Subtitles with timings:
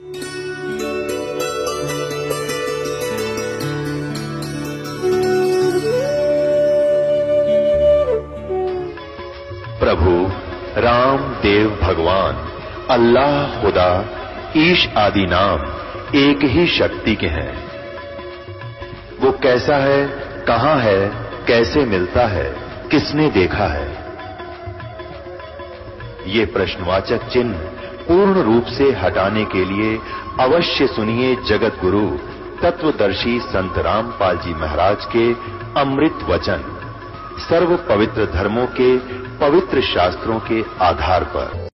[0.00, 0.10] प्रभु,
[10.80, 12.34] राम, देव, भगवान,
[12.90, 14.04] अल्लाह, खुदा,
[14.56, 15.60] ईश आदि नाम
[16.14, 17.70] एक ही शक्ति के हैं।
[19.20, 20.06] वो कैसा है,
[20.44, 21.08] कहाँ है,
[21.46, 22.56] कैसे मिलता है,
[22.90, 23.88] किसने देखा है?
[26.26, 27.77] ये प्रश्नवाचक चिन्ह
[28.08, 29.98] पूर्ण रूप से हटाने के लिए
[30.40, 32.06] अवश्य सुनिए जगत गुरु
[32.62, 35.32] तत्वदर्शी संत रामपाल जी महाराज के
[35.80, 36.62] अमृत वचन
[37.38, 38.98] सर्व पवित्र धर्मों के
[39.38, 41.68] पवित्र शास्त्रों के आधार पर।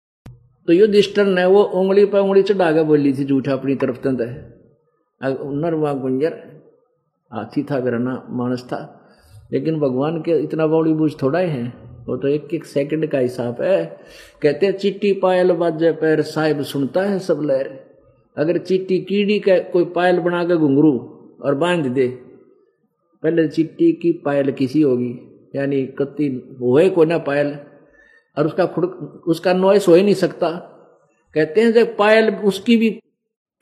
[0.66, 4.20] तो युधिष्ठर ने वो उंगली पर उंगली चढ़ा के बोली थी, झूठा अपनी तरफ़ तंद
[5.64, 6.32] नरवा गुंजर
[7.32, 8.80] हाथी था बिरना मानस था।
[9.52, 13.18] लेकिन भगवान के इतना बौड़ी बूझ थोड़ा ही है। वो तो एक एक सेकंड का
[13.18, 13.84] हिसाब है।
[14.42, 17.68] कहते हैं चिट्टी पायल बाजे पैर साहिब सुनता है सब लहर।
[18.36, 20.92] अगर चिट्टी कीड़ी का कोई पायल बना के घुंघरू
[21.42, 22.06] और बाँध दे,
[23.22, 25.12] पहले चिट्टी की पायल किसी होगी?
[25.56, 26.26] यानी कत्ती
[26.60, 27.56] होए को ना पायल?
[28.36, 28.84] और उसका खुद
[29.26, 30.50] उसका नॉइस हो ही नहीं सकता।
[31.34, 33.00] कहते हैं, जब पायल उसकी भी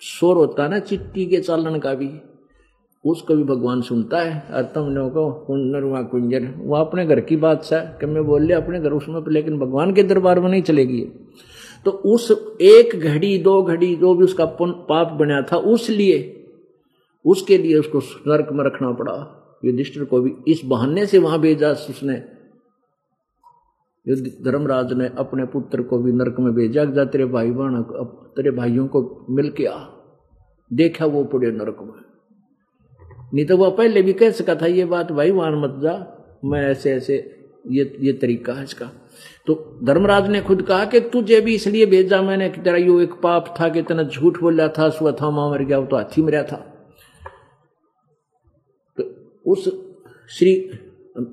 [0.00, 2.08] शोर होता है ना चिट्टी के चालन का भी
[3.04, 7.20] उसको भी भगवान सुनता है, और तुम लोगों को कुंजर वहाँ कुंजर वो अपने घर
[7.22, 10.62] की सा कि मैं बोल लिया अपने घर उसमें लेकिन भगवान के दरबार में नहीं
[10.62, 11.00] चलेगी।
[11.84, 16.34] तो उस एक घड़ी, दो घड़ी, जो भी उसका पाप बना था उस लिए
[17.24, 19.14] उसके लिए उसको नरक में रखना पड़ा।
[19.64, 22.14] युधिष्ठिर को भी इस बहाने से वहाँ भेजा उसने।
[24.06, 27.82] युद्ध, धर्मराज ने अपने पुत्र को भी नरक में भेजा जा तेरे भाई बहन
[28.36, 29.78] तेरे भाइयों को मिल के आ।
[30.70, 32.07] देखा वो पड़े नरक में।
[33.32, 35.94] नहीं तो वह पहले भी कह सका था, ये बात भाई वहाँ मत जा,
[36.44, 37.14] मैं ऐसे ऐसे,
[37.66, 38.90] ये ये तरीका है इसका।
[39.46, 39.54] तो
[39.84, 43.54] धर्मराज ने खुद कहा कि तुझे भी इसलिए भेजा मैंने कि तेरा यो एक पाप
[43.60, 46.56] था कि तेना झूठ बोला था स्वथामा मर गया, वो तो हाथी मरा था।
[48.98, 49.04] तो
[49.46, 49.68] उस
[50.30, 50.52] श्री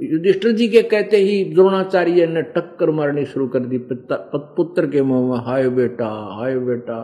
[0.04, 5.30] युधिष्ठिर जी के कहते ही द्रोणाचार्य ने टक्कर मारनी शुरू कर दी पुत्र के मुँह
[5.30, 6.98] में, हाय बेटा हाय बेटा।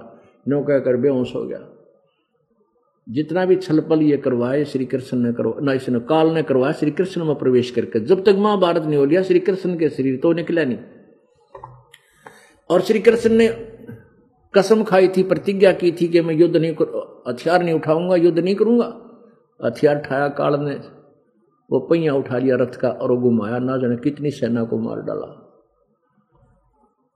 [0.45, 1.59] नो कहकर बेहोश हो गया।
[3.11, 6.91] जितना भी छलपल ये करवाए श्री कृष्ण ने करवा, ना इसने काल ने करवाया श्री
[6.91, 10.33] कृष्ण में प्रवेश करके, जब तक महाभारत नहीं हो लिया, श्री कृष्ण के शरीर तो
[10.33, 10.77] निकला नहीं।
[12.69, 13.47] और श्री कृष्ण ने
[14.53, 16.71] कसम खाई थी, प्रतिज्ञा की थी कि मैं युद्ध नहीं
[17.27, 18.93] हथियार नहीं उठाऊँगा, युद्ध नहीं करूँगा।
[19.65, 20.75] हथियार उठाया काल ने
[21.69, 25.01] वो पहिया उठा लिया रथ का, और वो घुमाया, ना जाने कितनी सेना को मार
[25.01, 25.40] डाला।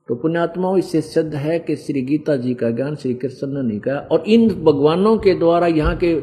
[0.08, 3.80] तो पुण्यात्माओं इससे सिद्ध है कि श्री गीता जी का ज्ञान श्री कृष्ण ने नहीं
[3.80, 6.14] कहा। और इन भगवानों के द्वारा यहाँ के,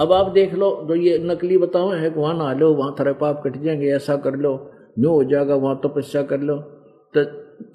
[0.00, 3.42] अब आप देख लो, जो ये नकली बताओ, है वहाँ नहा लो, वहाँ थरे पाप
[3.44, 6.56] कट जाएँगे, ऐसा कर लो न्यू हो जाएगा वहाँ तपस्या कर लो।
[7.16, 7.20] तो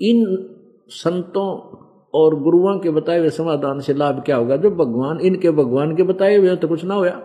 [0.01, 0.49] इन
[0.89, 1.79] संतों
[2.13, 4.55] और गुरुओं के बताए हुए समाधान से लाभ क्या होगा?
[4.55, 7.21] जो भगवान, इनके भगवान के बताए हुए तो कुछ ना होया।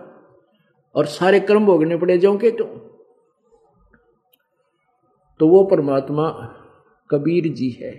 [0.95, 2.63] और सारे कर्म भोगने पड़े जाओ के तो।
[5.39, 6.55] तो वो परमात्मा
[7.09, 7.93] कबीर जी है।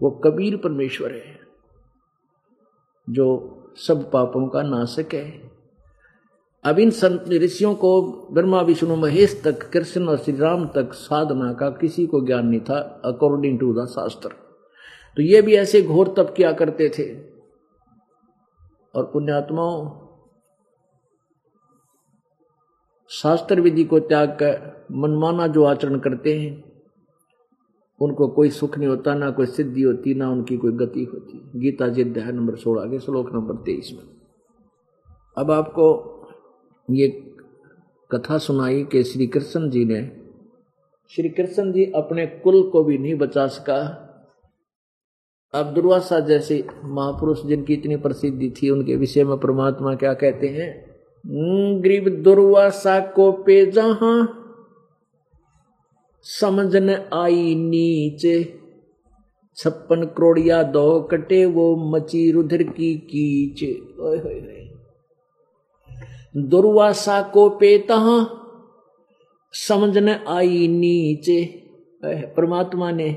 [0.00, 1.38] वो कबीर परमेश्वर है,
[3.10, 3.26] जो
[3.76, 5.50] सब पापों का नाशक है।
[6.64, 7.90] अब इन संत ऋषियों को
[8.32, 12.60] ब्रह्मा, विष्णु, महेश तक, कृष्ण और श्री राम तक साधना का किसी को ज्ञान नहीं
[12.60, 14.28] था अकॉर्डिंग टू द शास्त्र
[15.16, 17.06] तो ये भी ऐसे घोर तप किया करते थे।
[18.94, 19.88] और पुण्यात्माओं,
[23.10, 26.69] शास्त्र विधि को त्याग कर मनमाना जो आचरण करते हैं
[28.00, 31.88] उनको कोई सुख नहीं होता, ना कोई सिद्धि होती, ना उनकी कोई गति होती। गीता
[31.88, 34.02] जी अध्याय नंबर सोलह के, श्लोक नंबर तेईस में।
[35.36, 35.86] अब आपको
[36.90, 37.08] ये
[38.10, 40.00] कथा सुनाई कि श्री कृष्ण जी ने,
[41.10, 44.06] श्री कृष्ण जी अपने कुल को भी नहीं बचा सका।
[45.54, 50.90] अब दुर्वासा जैसे महापुरुष जिनकी इतनी प्रसिद्धि थी, उनके विषय में परमात्मा क्या कहते हैं?
[51.80, 54.39] ग्रीब दुर्वासा को पे जहाँ
[56.22, 58.54] समझन आई नीचे।
[59.56, 63.64] छप्पन करोड़िया दो कटे, वो मची रुधिर की कीच।
[66.36, 68.26] दुर्वासा को पेता
[69.52, 71.62] समझन आई नीचे।
[72.04, 73.12] परमात्मा ने,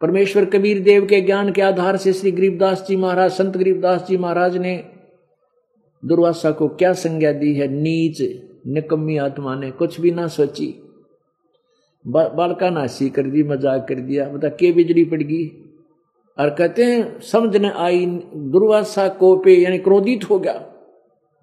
[0.00, 4.16] परमेश्वर कबीर देव के ज्ञान के आधार से श्री गरीबदास जी महाराज, संत गरीबदास जी
[4.16, 4.84] महाराज ने
[6.04, 7.68] दुर्वासा को क्या संज्ञा दी है?
[7.68, 10.82] नीच, निकम्मी आत्मा ने कुछ भी ना सोची।
[12.06, 15.46] बालका नासी कर दी मज़ाक कर दिया। बता के बिजली पड़ गई?
[16.38, 18.06] और कहते हैं समझ न आई
[18.52, 20.64] दुर्वासा को पे यानी क्रोधित हो गया।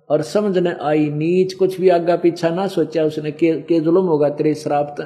[0.09, 4.05] और समझ न आई नीच कुछ भी आगा पीछा ना सोचा उसने के, के जुलम
[4.05, 5.01] होगा तेरे श्राप्त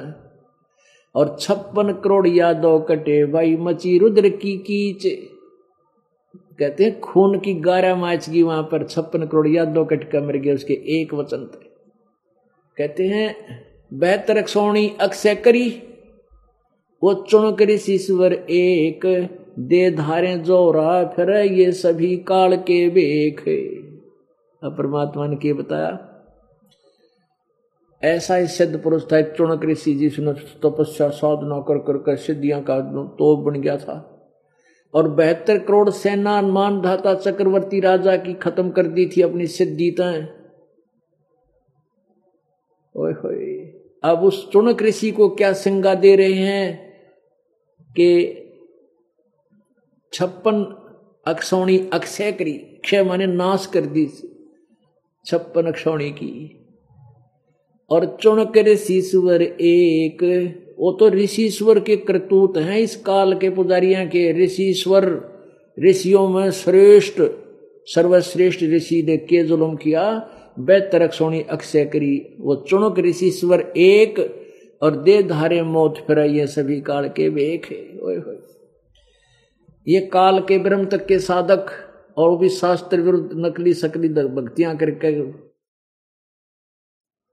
[1.14, 5.06] और छप्पन करोड़ यादव कटे भाई मची रुद्र की कीच।
[6.58, 10.36] कहते हैं खून की गारा माच गई वहाँ पर छप्पन करोड़ या दो कटका मर
[10.36, 11.66] गए उसके एक वचन थे
[12.76, 13.26] कहते हैं
[13.92, 15.82] बेहतर सोनी अक्षय करी।
[17.02, 19.00] वो चुन करी ईश्वर एक,
[19.58, 23.40] दे धारे जोरा, फिर ये सभी काल के बेख
[24.64, 26.04] अब परमात्मा ने क्या बताया?
[28.02, 30.08] ऐसा ही सिद्ध पुरुष था चुनक ऋषि जी
[30.62, 34.14] तपस्या, साधना कर कर कर, सिद्धियाँ का तो बन गया था।
[34.94, 39.46] और बहत्तर करोड़ सेना मान धाता चक्रवर्ती राजा की खत्म कर दी थी अपनी
[43.14, 43.27] होए
[44.04, 46.92] अब उस चुनक ऋषि को क्या संगा दे रहे हैं
[47.90, 48.34] कि
[50.12, 50.84] छप्पन
[51.26, 54.08] अक्षौणी अक्षय करी, क्षय माने नाश कर दी
[55.26, 56.54] छप्पन अक्षौणी की।
[57.90, 60.22] और चुनक ऋषिश्वर एक,
[60.78, 65.28] वो तो ऋषिश्वर के करतूत हैं इस काल के पुजारिया के। ऋषिश्वर,
[65.88, 67.22] ऋषियों में श्रेष्ठ,
[67.86, 74.18] सर्वश्रेष्ठ ऋषि ने के जुलम किया। बेहतर सोनी अक्षय करी, वो चुनक ऋषिश्वर एक,
[74.82, 78.38] और दे धारे मौत फिर ये सभी काल के वेख है। ओए होए।
[79.86, 81.66] ये काल के ब्रह्म तक के साधक,
[82.16, 85.14] और भी शास्त्र विरुद्ध नकली सकली भक्तियाँ करके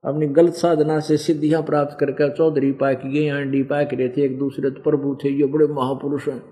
[0.03, 4.37] अपनी गलत साधना से सिद्धियाँ प्राप्त करके चौधरी पाक गए आंडी पाक रहे थे, एक
[4.39, 6.43] दूसरे तो प्रभु थे, ये बड़े महापुरुष हैं।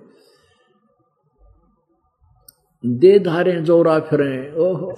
[2.83, 4.93] दे धारे जोरा फिरे ओहो।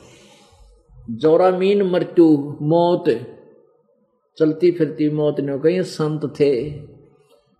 [1.09, 3.05] जोरा मीन मृत्यु, मौत।
[4.37, 6.71] चलती फिरती मौत ने कहीं, संत थे।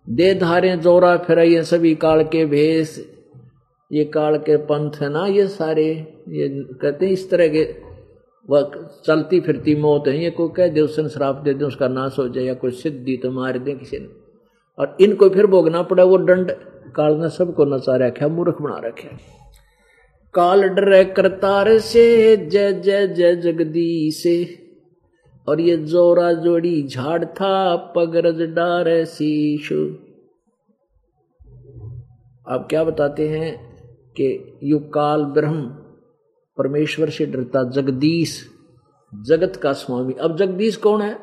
[0.08, 2.98] दे धारे जोरा फिर ये सभी काल के भेष
[3.92, 5.84] ये काल के पंथ है ना, ये सारे,
[6.28, 6.48] ये
[6.82, 7.74] कहते हैं इस तरह के
[8.50, 8.70] वह
[9.06, 12.28] चलती फिरती मौत है। ये को कह दे उसने श्राप दे दे, उसका नाश हो
[12.28, 14.08] जाए या कोई सिद्धि तो मार दे किसी ने।
[14.78, 16.50] और इनको फिर भोगना पड़ा वो दंड।
[16.96, 19.08] काल ने सबको नचा रखा, मूर्ख बना रखे।
[20.36, 24.26] काल डर करतार से, जय जय जय जगदीश
[25.48, 29.72] और ये जोरा जोड़ी झाड़ था, पगरज डार शीश।
[32.48, 33.54] आप क्या बताते हैं
[34.20, 35.62] कि यु काल ब्रह्म,
[36.58, 38.50] परमेश्वर से डरता जगदीश,
[39.26, 41.18] जगत का स्वामी। अब जगदीश कौन है?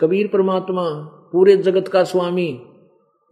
[0.00, 0.88] कबीर परमात्मा,
[1.32, 2.48] पूरे जगत का स्वामी।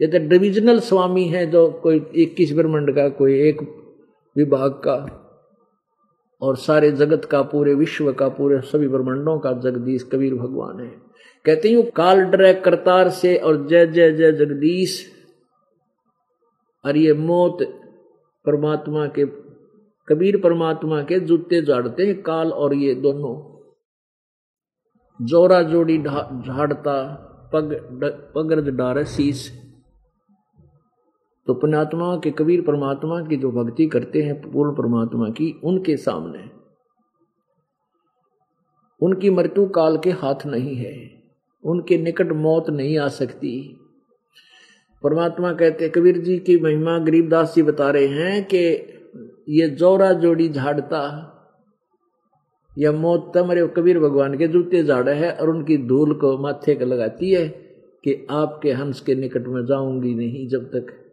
[0.01, 3.86] ये तो डिविजनल स्वामी है जो कोई इक्कीस ब्रह्मंड का, कोई एक
[4.37, 5.23] विभाग का
[6.43, 11.03] और सारे जगत का, पूरे विश्व का, पूरे सभी ब्रह्मंडों का जगदीश कबीर भगवान है।
[11.45, 15.13] कहते हैं काल डरे करतार से और जय जय जय जगदीश।
[16.85, 17.59] और ये मौत
[18.47, 19.27] परमात्मा के,
[20.09, 23.57] कबीर परमात्मा के जूते झाड़ते हैं, काल और ये दोनों।
[25.27, 27.23] जोरा जोड़ी झाड़ता,
[27.53, 27.73] पग
[28.35, 29.66] पगरद डार शीश।
[31.47, 36.51] तो पुण्यात्मा के कबीर परमात्मा की जो भक्ति करते हैं, पूर्ण परमात्मा की, उनके सामने।
[39.01, 41.23] उनकी मृत्यु काल के हाथ नहीं है।
[41.65, 43.79] उनके निकट मौत नहीं आ सकती।
[45.03, 48.59] परमात्मा कहते कबीर जी की महिमा गरीबदास जी बता रहे हैं कि
[49.49, 51.33] ये जोरा जोड़ी झाड़ता,
[52.79, 56.85] या मौत तमरे कबीर भगवान के जूते झाड़े है और उनकी धूल को माथे को
[56.85, 57.49] लगाती है
[58.05, 61.06] कि आपके हंस के निकट में जाऊँगी नहीं जब तक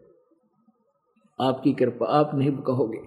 [1.43, 2.99] आपकी कृपा आप नहीं कहोगे।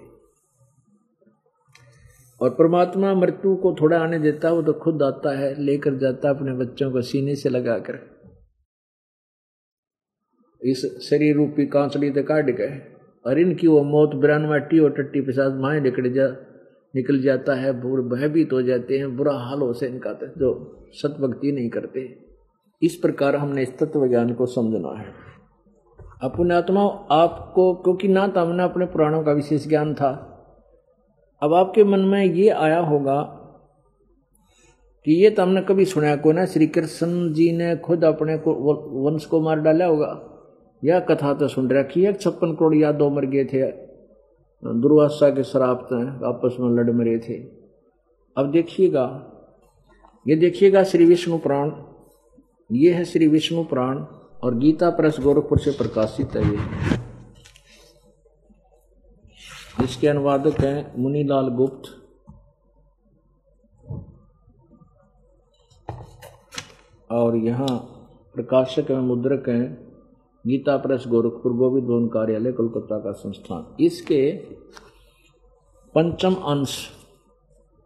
[2.40, 6.52] और परमात्मा मृत्यु को थोड़ा आने देता वो तो खुद आता है लेकर जाता अपने
[6.52, 8.16] बच्चों को सीने से लगाकर।
[10.62, 12.92] इस शरीर रूपी कांचड़ी तो काट गए।
[13.26, 16.28] और इनकी वो मौत बिरानवाटी और टट्टी पिसाद माए निकल जा
[16.96, 17.72] निकल जाता है
[18.08, 22.18] भयभीत हो जाते हैं बुरा हाल हो से इनका तो, जो सतभक्ति नहीं करते।
[22.82, 25.35] इस प्रकार हमने इस तत्व ज्ञान को समझना है।
[26.22, 30.12] अपने आत्मा आपको, क्योंकि ना हमने अपने पुराणों का विशेष ज्ञान था।
[31.42, 33.22] अब आपके मन में ये आया होगा
[35.06, 38.54] कि ये तो हमने कभी सुना को ना, श्री कृष्ण जी ने खुद अपने को
[39.04, 40.32] वंश को मार डाला होगा।
[40.84, 43.62] यह कथा तो सुन रखी है, छप्पन करोड़ या दो मर गए थे।
[44.62, 45.78] दुर्वासा के शराब
[46.24, 47.34] आपस में लड़ मरे थे।
[48.36, 49.06] अब देखिएगा,
[50.26, 51.70] ये देखिएगा श्री विष्णु पुराण।
[52.70, 54.04] ये है श्री विष्णु पुराण।
[54.42, 56.58] और गीता प्रेस गोरखपुर से प्रकाशित है ये।
[59.84, 61.94] इसके अनुवादक हैं मुनीलाल गुप्त।
[67.10, 67.76] और यहाँ
[68.34, 69.64] प्रकाशक एवं मुद्रक हैं
[70.44, 74.32] गीता प्रेस गोरखपुर गोविंद भवन कार्यालय, कोलकाता का संस्थान। इसके
[75.94, 76.76] पंचम अंश,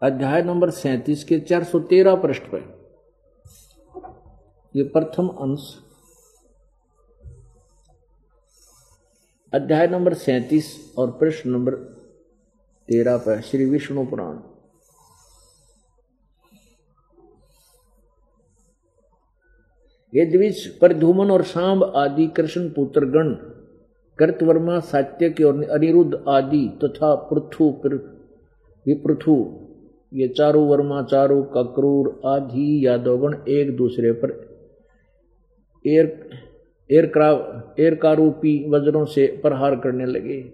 [0.03, 2.63] अध्याय नंबर सैंतीस के चार सौ तेरह पृष्ठ पर
[4.75, 5.69] ये प्रथम अंश
[9.53, 10.67] अध्याय नंबर सैंतीस
[10.99, 11.75] और प्रश्न नंबर
[12.89, 14.37] तेरह पर श्री विष्णु पुराण।
[20.13, 23.33] ये द्विज पर धूमन और सांब आदि कृष्ण पुत्र गण
[24.19, 27.71] कर्तवर्मा सात्यक और अनिरुद्ध आदि तथा पृथु
[28.87, 29.37] विपृथु,
[30.13, 34.39] ये चारों वर्मा, चारों कक्रूर आदि यादवगण एक दूसरे पर
[36.93, 40.53] एर एरक्राव एरकारूपी वज्रों से प्रहार करने लगे।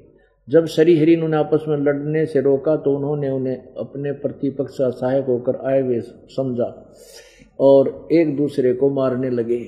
[0.48, 4.90] जब सरी हरी ने आपस में लड़ने से रोका तो उन्होंने उन्हें अपने प्रतिपक्ष का
[4.90, 6.92] सहायक होकर आए हुए समझा
[7.60, 9.58] और एक दूसरे को मारने लगे।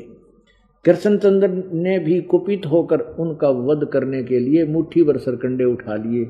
[0.85, 6.25] कृष्णचंद्र ने भी कुपित होकर उनका वध करने के लिए मुट्ठी भर सरकंडे उठा लिए।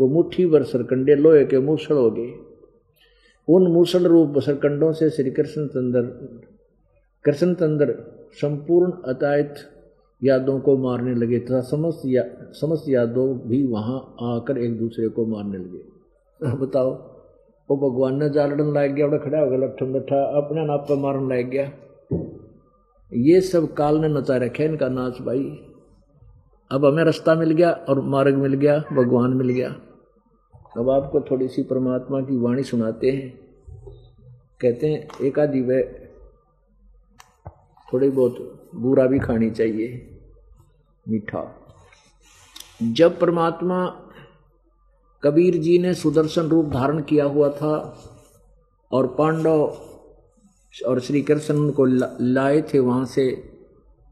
[0.00, 2.32] वो मुट्ठी भर सरकंडे लोहे के मूसल हो गए।
[3.48, 6.02] उन मूसल रूप सरकंडों से श्री कृष्णचंद्र
[7.24, 7.94] कृष्णचंद्र
[8.32, 9.54] संपूर्ण अतायत
[10.22, 15.26] यादों को मारने लगे तथा समस्त या, समस्त यादव भी वहाँ आकर एक दूसरे को
[15.26, 16.90] मारने लगे। बताओ
[17.70, 20.96] वो भगवान ने जालड़न लाग गया बड़ा खड़ा हो गया लठम लठा अपने नाप पर
[20.96, 21.70] मारन लाग गया।
[23.14, 25.44] ये सब काल ने नचा रखे इनका नाच भाई।
[26.70, 29.68] अब हमें रास्ता मिल गया और मार्ग मिल गया भगवान मिल गया।
[30.76, 33.38] अब आपको थोड़ी सी परमात्मा की वाणी सुनाते हैं।
[34.60, 35.82] कहते हैं एक वह
[37.92, 39.88] थोड़ी बहुत बुरा भी खानी चाहिए,
[41.06, 41.42] मीठा।
[42.82, 43.84] जब परमात्मा
[45.22, 47.74] कबीर जी ने सुदर्शन रूप धारण किया हुआ था
[48.90, 49.62] और पांडव
[50.86, 53.30] और श्री कृष्ण को लाए थे वहाँ से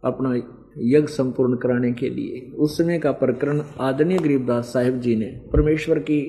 [0.02, 0.34] अपना
[0.78, 5.98] यज्ञ संपूर्ण कराने के लिए, उस समय का प्रकरण आदरणीय गरीबदास साहिब जी ने, परमेश्वर
[5.98, 6.20] की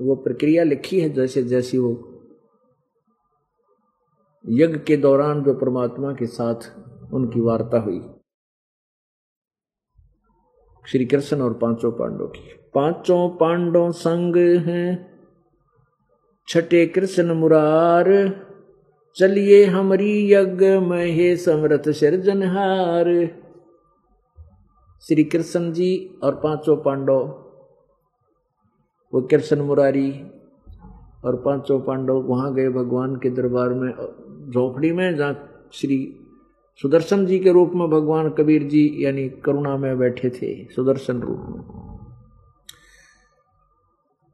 [0.00, 1.92] वो प्रक्रिया लिखी है जैसे जैसी वो
[4.44, 6.70] यज्ञ के दौरान जो परमात्मा के साथ
[7.12, 8.00] उनकी वार्ता हुई।
[10.88, 12.40] श्री कृष्ण और पाँचों पांडवों की।
[12.74, 14.36] पाँचों पांडव संग
[14.66, 15.16] हैं।
[16.48, 18.08] छठे कृष्ण मुरार,
[19.16, 23.06] चलिए हमारी यज्ञ महे समृत सिरजनहार
[25.02, 27.24] श्री कृष्ण जी और पाँचों पांडव,
[29.12, 30.10] वो कृष्ण मुरारी
[31.24, 33.90] और पाँचों पांडव वहाँ गए भगवान के दरबार में,
[34.50, 35.98] झोपड़ी में, जहाँ श्री
[36.82, 41.46] सुदर्शन जी के रूप में भगवान कबीर जी यानी करुणा में बैठे थे, सुदर्शन रूप
[41.48, 41.62] में।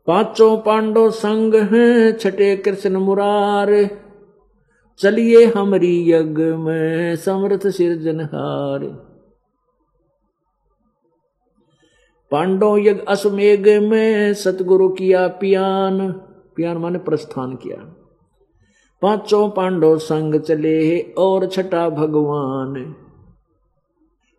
[0.07, 3.91] पाँचों पांडव संग हैं, छठे कृष्ण मुरार।
[4.99, 8.85] चलिए हमारी यज्ञ में, समर्थ सिरजनहार
[12.31, 16.13] पांडव यज्ञ अश्वमेघ में, सतगुरु किया पियान
[16.57, 18.02] पियान माने प्रस्थान किया।
[19.03, 22.95] पाँचों पांडव संग चले और छठा भगवान।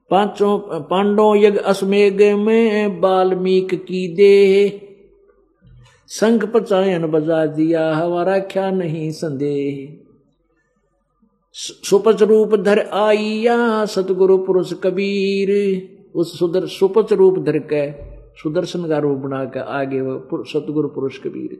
[0.09, 4.79] पाँचों पांडव यज्ञ अश्वमेघ में बाल्मीक की देह।
[6.07, 9.99] संग पचायन बजा दिया हमारा क्या नहीं संदेह।
[11.55, 15.51] सुपच रूप धर आइया, सतगुरु पुरुष कबीर,
[16.15, 21.17] उस सुदर सुपच रूप धर के सुदर्शन का रूप बना के आगे वो सतगुरु पुरुष
[21.17, 21.57] कबीर।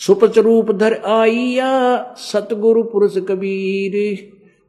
[0.00, 1.70] सुपच रूप धर आइया
[2.18, 3.96] सतगुरु पुरुष कबीर।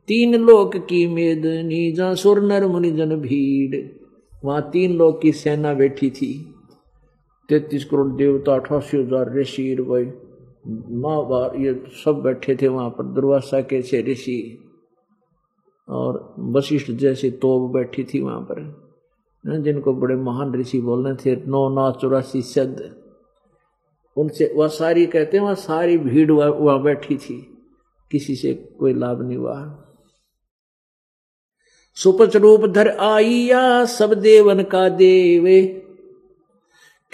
[0.09, 3.75] तीन लोक की मेदनी जा सुर नर मुनि जन भीड़।
[4.45, 6.33] वहाँ तीन लोक की सेना बैठी थी।
[7.49, 10.05] तैतीस करोड़ देवता, अठासी हज़ार ऋषि भाई
[11.01, 14.57] माँ बार ये सब बैठे थे वहाँ पर, दुर्वासा के से ऋषि।
[15.87, 18.61] और वशिष्ठ जैसे तोब बैठी थी वहाँ पर।
[19.45, 22.95] जिनको बड़े महान ऋषि बोलने थे, नौ नौ चौरासी शब्द।
[24.17, 27.57] उनसे, वह सारी, कहते हैं, वह सारी भीड़ वहाँ बैठी थी।
[28.11, 29.77] किसी से कोई लाभ नहीं हुआ।
[31.95, 35.87] सुपच रूप धर आइया सब देवन का देवे।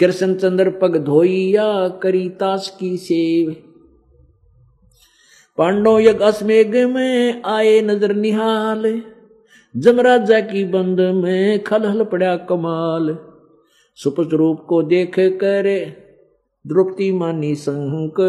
[0.00, 3.56] कृष्ण चंद्र पग धोइया करी ताश की सेव।
[5.58, 9.02] पांडव यज्ञ में आए नज़र निहाल।
[9.78, 13.16] जमराजा की बंद में खलहल पड़ा कमाल।
[13.98, 15.66] सुपच रूप को देख कर
[16.64, 18.20] द्रौपदी मानी संक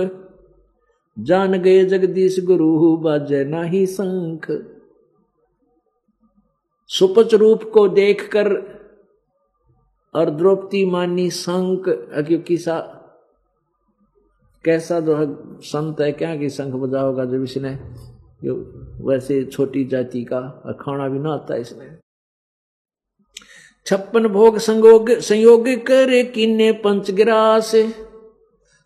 [1.19, 4.45] जान गए जगदीश गुरु बाजे नाही संख
[6.89, 8.47] सुपच रूप को देखकर
[10.15, 11.89] और द्रौपदी मानी संक
[12.27, 12.79] क्योंकि सा
[14.65, 15.15] कैसा जो
[15.63, 17.77] संत है, क्या कि शंख बजा होगा जब इसने
[18.41, 18.55] जो
[19.01, 20.41] वैसे छोटी जाति का
[20.81, 21.98] खाना भी ना आता इसमें।
[23.86, 27.72] छप्पन भोग संयोग संयोग करे किन्ने पंचगिरास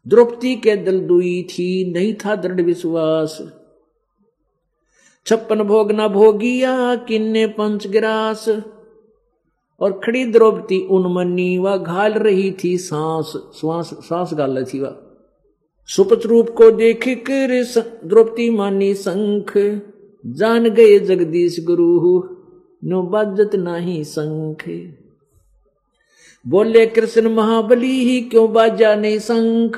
[0.06, 3.38] द्रौपदी के दल दुई थी, नहीं था दृढ़ विश्वास।
[5.26, 8.48] छप्पन भोग न भोगिया किन्ने पंचगिरास
[9.82, 15.00] और खड़ी द्रौपदी उन्मनी व घाल रही थी, सांस, श्वास, सांस गाल थी वह
[15.90, 17.52] सुपत रूप को देख कर
[18.06, 19.52] द्रौपदी मानी संख
[20.26, 22.24] जान गए जगदीश गुरु,
[22.84, 24.64] नो बाजत नाही संख
[26.46, 29.78] बोले, कृष्ण महाबली ही क्यों बाजा नहीं संख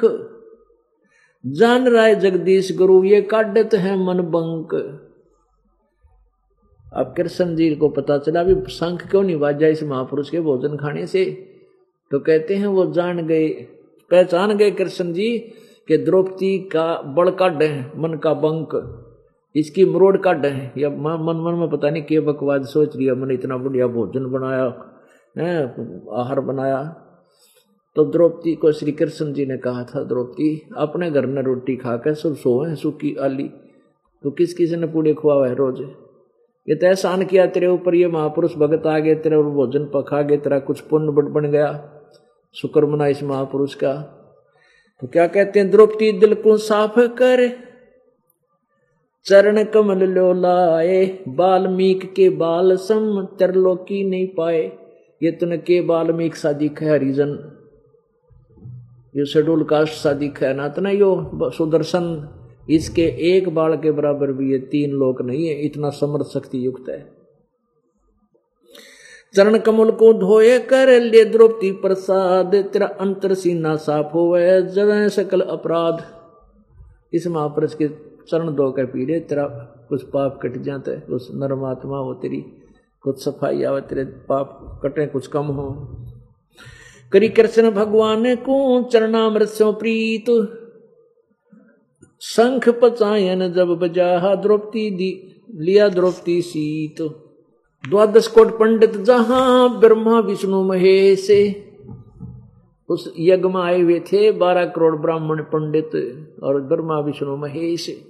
[1.45, 4.73] जान है जगदीश गुरु, ये काटत है मन बंक।
[6.93, 10.77] अब कृष्ण जी को पता चला भी शंख क्यों नहीं बाजा इस महापुरुष के भोजन
[10.77, 11.25] खाने से?
[12.11, 13.47] तो कहते हैं, वो जान गए,
[14.11, 15.29] पहचान गए कृष्ण जी
[15.87, 18.71] कि द्रौपदी का बड़ काड है मन का बंक,
[19.55, 23.33] इसकी मरोड़ काड है या मन मन में पता नहीं के बकवाद सोच लिया, मैंने
[23.33, 24.63] इतना बढ़िया भोजन बनाया,
[25.35, 25.63] है,
[26.13, 26.83] आहार बनाया।
[27.95, 31.95] तो द्रौपदी को श्री कृष्ण जी ने कहा था, द्रौपदी, अपने घर में रोटी खा
[31.97, 33.47] कर सब सोए, सुखी आली।
[34.23, 35.81] तो किस किसी ने पूरे खुआ है रोज?
[36.67, 40.21] ये तो एहसान किया तेरे ऊपर, ये महापुरुष भगत आ गए, तेरे और भोजन पखा
[40.21, 41.71] गए तेरा कुछ पुण्य बन गया।
[42.55, 44.14] शुक्र मना इस महापुरुष का।
[45.01, 47.49] तो क्या कहते हैं, द्रौपदी दिल को साफ़ कर।
[49.25, 54.61] चरण कमल लो लाए, बाल्मीक के बाल सम तरलोकी नहीं पाए।
[55.21, 57.37] ये तुन के बाल्मीक सादिक है हरिजन
[59.15, 62.07] ये शेड्यूल कास्ट सादिक है ना तना यो सुदर्शन।
[62.69, 66.89] इसके एक बाल के बराबर भी ये तीन लोक नहीं है, इतना समर्थ शक्ति युक्त
[66.89, 67.14] है।
[69.35, 74.33] चरण कमल को धोए कर ले द्रौपदी प्रसाद, तेरा अंतर सीना साफ़ हो
[75.09, 76.03] सकल अपराध।
[77.13, 77.87] इस महापुरुष के
[78.29, 79.47] चरण धो कर पीड़े, तेरा
[79.89, 82.43] कुछ पाप कट जाते कुछ नरमात्मा हो तेरी
[83.03, 85.67] कुछ सफ़ाई आवे, तेरे पाप कटे, कुछ कम हो।
[87.11, 90.31] करी कृष्ण भगवान को चरणामृत से प्रीत,
[92.21, 95.11] शंख पचायन जब बजा, द्रौपदी दी,
[95.55, 97.01] लिया द्रौपदी सीत।
[97.89, 101.55] द्वादश कोट पंडित जहाँ ब्रह्मा विष्णु महेश
[102.89, 105.91] उस यज्ञ में आए हुए थे, बारह करोड़ ब्राह्मण पंडित
[106.43, 108.05] और ब्रह्मा विष्णु महेश।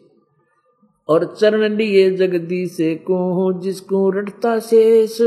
[1.10, 5.22] और चरण लिए जगदीश को, जिसको रटता शेष।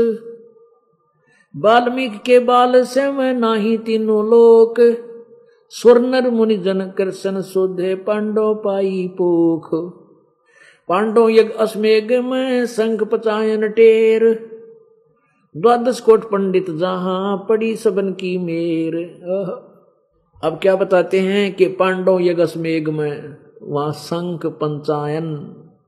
[1.55, 4.75] वाल्मीकि के बाल से मैं नाही तीनों लोक।
[5.69, 9.98] स्वर्णर मुनि जन कृष्ण सुधे पांडव पाई पोख।
[10.89, 14.23] पांडव यज्ञ अस्मेघ में संख पचायन टेर।
[15.57, 18.95] द्वादश कोट पंडित जहाँ पड़ी सबन की मेर।
[20.43, 25.35] अब क्या बताते हैं कि पांडव यज्ञ अस्मेघ में वहाँ शंख पंचायन,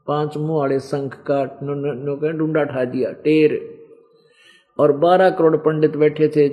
[0.07, 0.77] पाँच मुँह वाले
[1.29, 1.43] का
[2.31, 3.59] डूडा ठा दिया, टेर।
[4.79, 6.47] और बारह करोड़ पंडित बैठे थे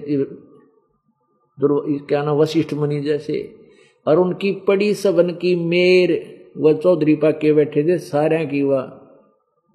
[2.07, 3.55] क्या ना वशिष्ठ मुनि जैसे।
[4.07, 9.01] और उनकी पड़ी सबन की मेर। वह चौधरी पाके बैठे थे सारे की वह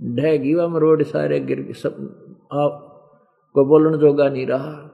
[0.02, 1.94] ढह गई, वह मरोड़ सारे गिर सब
[2.54, 2.90] आप
[3.54, 4.90] को बोलन जोगा नहीं रहा।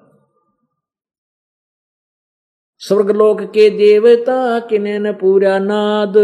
[2.78, 6.18] स्वर्गलोक के देवता किने न पूरा नाद।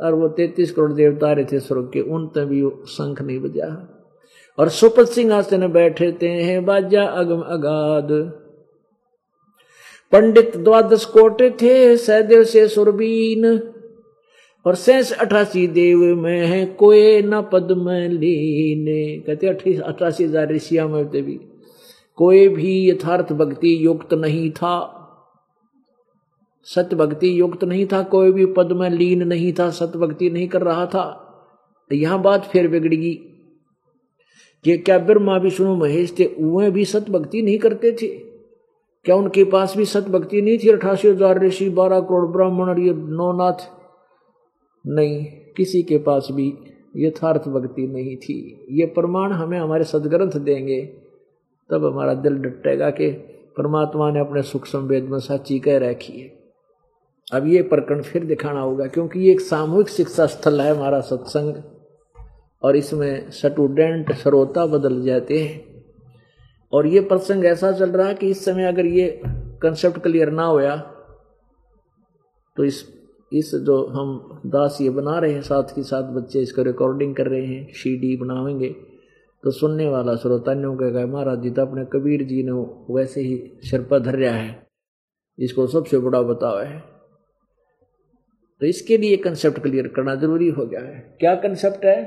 [0.00, 3.94] और वो तैतीस करोड़ देवता रहे थे स्वर्ग के, उन तभी शंख नहीं बजा।
[4.58, 8.08] और सुपत सिंह सिंहासन बैठे थे हैं, बाजा अगम अगाध।
[10.12, 13.72] पंडित द्वादश कोटे थे सहदेव से सुरबीन।
[14.66, 19.46] और शेष अठासी देव में है, कोई न पद में लीने। कहते
[19.78, 21.38] अठासी हज़ार ऋषिया में भी।
[22.18, 24.94] कोई भी यथार्थ भक्ति युक्त नहीं था।
[26.66, 30.48] सत्य भक्ति युक्त नहीं था, कोई भी पद में लीन नहीं था सत्य भक्ति नहीं
[30.48, 31.04] कर रहा था।
[31.90, 33.14] तो यहाँ बात फिर बिगड़गी
[34.64, 38.06] कि क्या ब्रह्मा, विष्णु, महेश थे वे भी सत्य भक्ति नहीं करते थे?
[39.06, 40.68] क्या उनके पास भी सत्य भक्ति नहीं थी?
[40.68, 43.66] अठासी हज़ार ऋषि, बारह करोड़ ब्राह्मण और ये नौनाथ
[44.88, 45.24] नहीं,
[45.56, 46.52] किसी के पास भी
[46.96, 50.80] यथार्थ भक्ति नहीं थी। ये प्रमाण हमें हमारे सदग्रंथ देंगे।
[51.70, 53.10] तब हमारा दिल डटेगा कि
[53.58, 56.28] परमात्मा ने अपने सुख संवेद में सच्ची कह रखी है।
[57.32, 61.54] अब ये प्रकरण फिर दिखाना होगा, क्योंकि ये एक सामूहिक शिक्षा स्थल है हमारा सत्संग,
[62.62, 65.84] और इसमें स्टूडेंट श्रोता बदल जाते हैं।
[66.72, 69.20] और ये प्रसंग ऐसा चल रहा है कि इस समय अगर ये
[69.62, 70.76] कंसेप्ट क्लियर ना होया
[72.56, 72.82] तो इस
[73.32, 77.26] इस जो हम दास ये बना रहे हैं, साथ ही साथ बच्चे इसका रिकॉर्डिंग कर
[77.26, 78.68] रहे हैं सीडी बनावेंगे
[79.44, 82.52] तो सुनने वाला श्रोता ने कहेगा महाराज जी तो अपने कबीर जी ने
[82.94, 84.66] वैसे ही सिर पर है
[85.38, 86.78] इसको सबसे बड़ा बतावा है।
[88.60, 92.02] तो इसके लिए कंसेप्ट क्लियर करना ज़रूरी हो गया है। क्या कंसेप्ट है?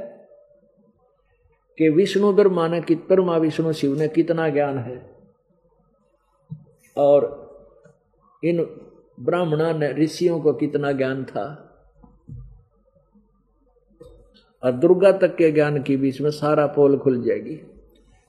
[1.77, 4.97] कि विष्णु ब्रह्मा ने कित ब्रह्मा विष्णु शिव ने कितना ज्ञान है।
[6.97, 7.29] और
[8.43, 8.59] इन
[9.19, 11.67] ब्राह्मणा ने ऋषियों को कितना ज्ञान था?
[14.63, 17.55] और दुर्गा तक के ज्ञान के बीच में सारा पोल खुल जाएगी।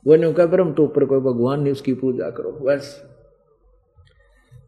[0.06, 3.12] वो नहीं कहा, ब्रह्म तो ऊपर कोई भगवान नहीं, उसकी पूजा करो। बस।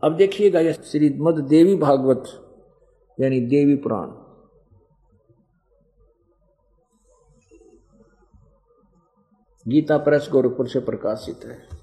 [0.05, 2.25] अब देखिएगा यह श्रीमद देवी भागवत,
[3.21, 4.07] यानी देवी पुराण।
[9.69, 11.74] गीता प्रेस गोरखपुर से प्रकाशित है।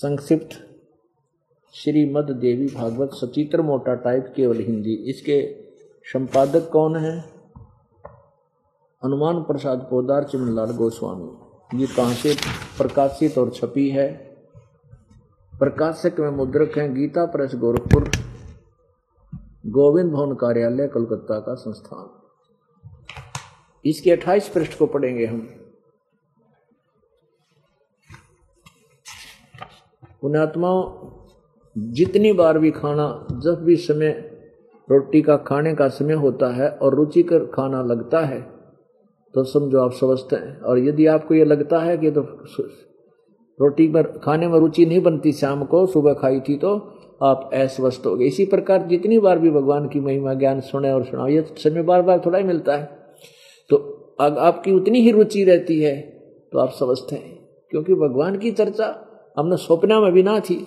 [0.00, 0.48] संक्षिप्त।
[1.74, 5.56] श्रीमद देवी भागवत सचित्र मोटा टाइप, केवल हिंदी। इसके
[6.04, 7.18] संपादक कौन है?
[9.04, 11.36] हनुमान प्रसाद पोदार, चिमनलाल गोस्वामी।
[11.80, 12.34] ये कहाँ से
[12.78, 14.36] प्रकाशित और छपी है?
[15.58, 18.10] प्रकाशक में मुद्रक हैं गीता प्रेस गोरखपुर,
[19.66, 22.22] गोविंद भवन कार्यालय कोलकाता का संस्थान।
[23.84, 25.59] इसके 28 पृष्ठ को पढ़ेंगे हम।
[30.22, 30.82] पुण्यात्माओं,
[31.76, 34.10] जितनी बार भी खाना, जब भी समय,
[34.88, 38.40] रोटी का, खाने का समय होता है और रुचिकर खाना लगता है
[39.34, 42.20] तो समझो आप समझते हैं। और यदि आपको ये लगता है कि तो
[43.58, 46.74] रोटी पर, खाने में रुचि नहीं बनती शाम को, सुबह खाई थी तो
[47.22, 51.04] आप अस्वस्थ हो गए। इसी प्रकार जितनी बार भी भगवान की महिमा, ज्ञान सुने और
[51.04, 52.84] सुनाओ, ये समय बार बार थोड़ा ही मिलता है।
[53.70, 53.76] तो
[54.20, 56.00] अगर आपकी उतनी ही रुचि रहती है
[56.52, 57.38] तो आप समझते हैं,
[57.72, 58.86] क्योंकि भगवान की चर्चा
[59.36, 60.66] हमने सपना में भी ना थी।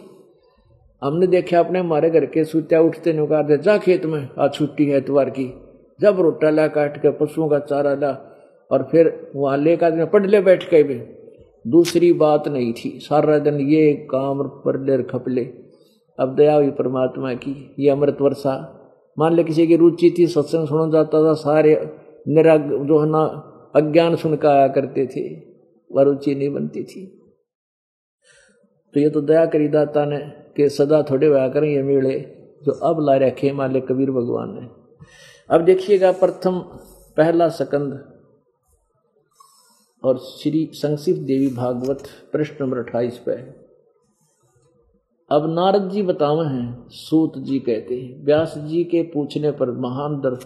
[1.03, 4.97] हमने देखा अपने हमारे घर के सूत्या उठते नुकार जा खेत में, आज छुट्टी है
[4.97, 5.53] इतवार की।
[6.01, 8.39] जब रोटा ला, काट के पशुओं का चारा ला,
[8.71, 11.01] और फिर वहाँ वहाँ लेकर पढ़ ले बैठ के भी।
[11.67, 15.41] दूसरी बात नहीं थी। सारा दिन ये काम पर ले खपले।
[16.19, 18.79] अब दया हुई परमात्मा की, ये अमृत वर्षा।
[19.19, 21.95] मान ले किसी की रुचि थी, सत्संग सुना जाता था, सारे
[22.27, 25.35] निरा जो है ना, अज्ञान सुन कर आया करते थे।
[25.91, 27.19] वह रुचि नहीं बनती थी।
[28.93, 30.17] तो ये तो दया करी दाता ने
[30.57, 32.19] कि सदा थोड़े हुआ करें ये मेले।
[32.63, 34.67] जो अब ला रखे मान ले कबीर भगवान ने।
[35.49, 36.59] अब देखिएगा प्रथम
[37.17, 37.93] पहला सकंद
[40.03, 43.33] और श्री संक्षिप्त देवी भागवत, प्रश्न नंबर अट्ठाईस पे
[45.31, 50.19] अब नारद जी बतावे हैं, सूत जी कहते हैं, व्यास जी के पूछने पर महान
[50.21, 50.37] दर,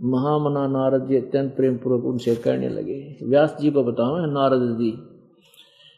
[0.00, 4.76] महामना नारद जी अत्यंत प्रेम पूर्वक उनसे कहने लगे। व्यास जी को बतावे हैं, नारद
[4.78, 4.90] जी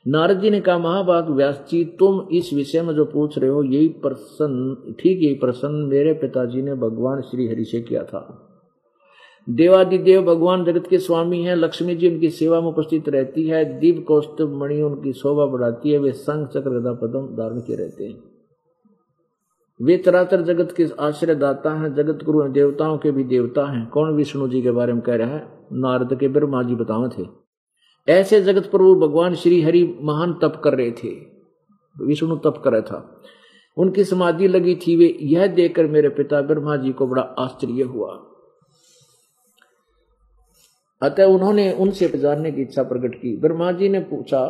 [0.08, 3.62] नारद जी ने कहा, महाभाग व्यास जी तुम इस विषय में जो पूछ रहे हो,
[3.62, 8.42] यही प्रश्न ठीक यही प्रश्न मेरे पिताजी ने भगवान श्री हरि से किया था।
[9.48, 14.00] देवादिदेव भगवान जगत के स्वामी हैं, लक्ष्मी जी उनकी सेवा में उपस्थित रहती है, दिव्य
[14.00, 18.18] कौस्तुभ मणि उनकी शोभा बढ़ाती है, वे संघ, चक्र, गदा, पदम धारण के रहते हैं।
[19.82, 24.14] वे तरातर जगत के आश्रय दाता हैं, जगत गुरु देवताओं के भी देवता हैं। कौन
[24.14, 25.58] विष्णु जी के बारे में कह रहा है?
[25.72, 27.45] नारद के ब्रह्मा जी बतावे थे
[28.08, 31.36] ऐसे जगत प्रभु भगवान श्री हरि महान तप कर रहे थे।
[32.04, 33.22] विष्णु तप कर रहा था।
[33.76, 38.26] उनकी समाधि लगी थी वे यह देखकर मेरे पिता ब्रह्मा जी को बड़ा आश्चर्य हुआ।
[41.02, 44.46] अतः उन्होंने उनसे जानने की इच्छा प्रकट की। ब्रह्मा जी ने पूछा,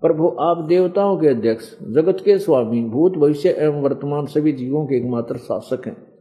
[0.00, 4.96] प्रभु, आप देवताओं के अध्यक्ष, जगत के स्वामी, भूत, भविष्य एवं वर्तमान सभी जीवों के
[4.96, 6.14] एकमात्र शासक हैं।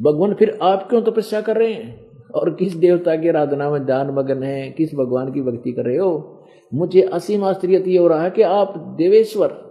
[0.00, 2.09] भगवान फिर आप क्यों तपस्या कर रहे हैं?
[2.34, 5.96] और किस देवता की आराधना में ध्यान मगन है, किस भगवान की भक्ति कर रहे
[5.96, 6.42] हो?
[6.74, 9.70] मुझे असीम आश्चर्य हो रहा है कि आप देवेश्वर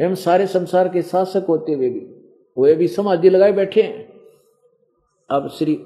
[0.00, 2.00] एवं सारे संसार के शासक होते हुए भी
[2.58, 4.08] वे भी समाधि लगाए बैठे हैं।
[5.30, 5.82] अब श्री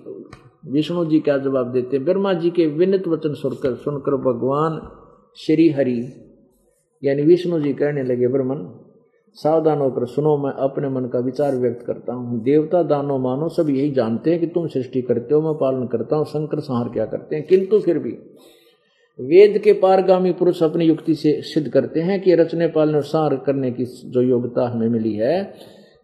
[0.67, 2.05] विष्णु जी क्या जवाब देते हैं?
[2.05, 4.81] ब्रह्मा जी के विनित वचन सुनकर सुनकर भगवान
[5.37, 6.13] श्री हरि,
[7.05, 8.82] यानी विष्णु जी कहने लगे, ब्रह्मन
[9.35, 13.71] सावधान होकर सुनो, मैं अपने मन का विचार व्यक्त करता हूँ। देवता दानो मानो सब
[13.71, 17.07] यही जानते हैं कि तुम सृष्टि करते हो, मैं पालन करता हूँ, शंकर संहार क्या
[17.07, 17.47] करते हैं?
[17.47, 18.11] किंतु फिर भी
[19.21, 23.37] वेद के पारगामी पुरुष अपनी युक्ति से सिद्ध करते हैं कि रचने, पालने और संहार
[23.37, 25.55] करने की जो योग्यता हमें मिली है,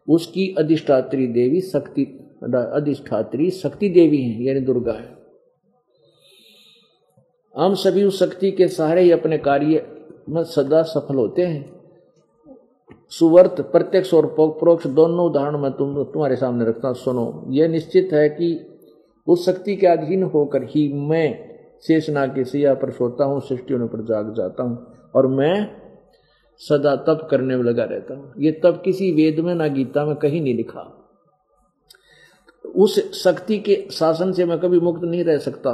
[0.08, 2.02] उसकी अधिष्ठात्री देवी शक्ति,
[2.44, 5.18] अधिष्ठात्री शक्ति देवी है, यानी दुर्गा है।
[7.56, 9.86] हम सभी उस शक्ति के सहारे ही अपने कार्य
[10.28, 11.77] में सदा सफल होते हैं।
[13.12, 18.28] सुवर्त, प्रत्यक्ष और परोक्ष दोनों उदाहरण में तुम, तुम्हारे सामने रखता सुनो। यह निश्चित है
[18.28, 18.48] कि
[19.26, 21.48] उस शक्ति के अधीन होकर ही मैं
[21.84, 25.70] शेषनाग के सिया पर सोता हूँ सृष्टि पर जाग जाता हूँ, और मैं
[26.60, 30.14] सदा तप करने में लगा रहता हूँ। ये तप किसी वेद में, ना गीता में
[30.16, 30.94] कहीं नहीं लिखा।
[32.64, 35.72] उस शक्ति के शासन से मैं कभी मुक्त नहीं रह सकता।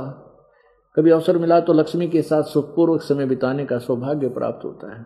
[0.96, 5.04] कभी अवसर मिला तो लक्ष्मी के साथ सुखपूर्वक समय बिताने का सौभाग्य प्राप्त होता है।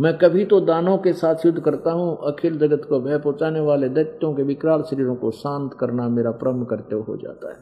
[0.00, 3.88] मैं कभी तो दानों के साथ युद्ध करता हूँ, अखिल जगत को भय पहुँचाने वाले
[3.88, 7.56] दैत्यों के विकराल शरीरों को शांत करना मेरा परम कर्तव्य हो जाता है।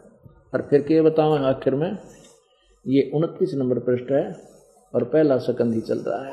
[0.54, 1.98] और फिर क्या बताऊँ आखिर में?
[2.86, 4.36] ये उनतीस नंबर पृष्ठ है
[4.94, 6.32] और पहला सकंद ही चल रहा है।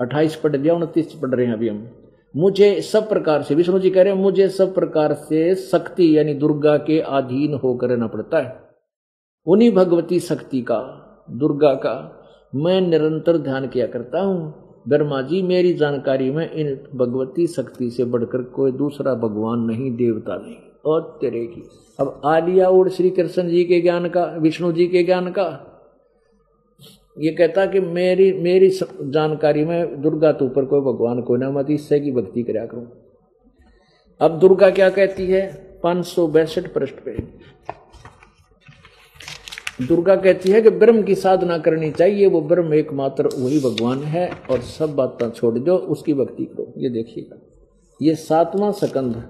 [0.00, 1.88] अट्ठाईस पढ़ दिया उनतीस पढ़ रहे हैं अभी हम।
[2.36, 6.34] मुझे सब प्रकार से, विष्णु जी कह रहे हैं, मुझे सब प्रकार से शक्ति यानी
[6.34, 8.60] दुर्गा के अधीन होकर रहना पड़ता है।
[9.46, 10.80] उन्हीं भगवती शक्ति का,
[11.30, 12.18] दुर्गा का
[12.52, 18.04] मैं निरंतर ध्यान किया करता हूँ। ब्रह्मा जी, मेरी जानकारी में इन भगवती शक्ति से
[18.04, 21.62] बढ़कर कोई दूसरा भगवान नहीं, देवता नहीं, और तेरे की।
[21.98, 25.68] अब आलिया और श्री कृष्ण जी के ज्ञान का, विष्णु जी के ज्ञान का,
[27.16, 31.70] ये कहता कि मेरी मेरी जानकारी में दुर्गा तो ऊपर कोई भगवान को ना मत
[31.70, 32.86] इससे की भक्ति कराया करूँ।
[34.20, 35.46] अब दुर्गा क्या कहती है?
[35.82, 37.16] पाँच सौ बैसठ पृष्ठ पे।
[39.80, 44.28] दुर्गा कहती है कि ब्रह्म की साधना करनी चाहिए, वो ब्रह्म एकमात्र वही भगवान है
[44.50, 47.36] और सब बातें छोड़ दो, उसकी भक्ति करो। ये देखिएगा।
[48.00, 49.22] ये सातवां सकंद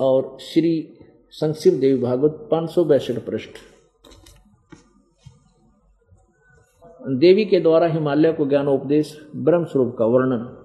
[0.00, 0.72] और श्री
[1.30, 3.50] संक्षिप्त देवी भागवत पाँच सौ बैसठ पृष्ठ।
[7.10, 10.56] देवी के द्वारा हिमालय को ज्ञानोपदेश, ब्रह्म स्वरूप का वर्णन।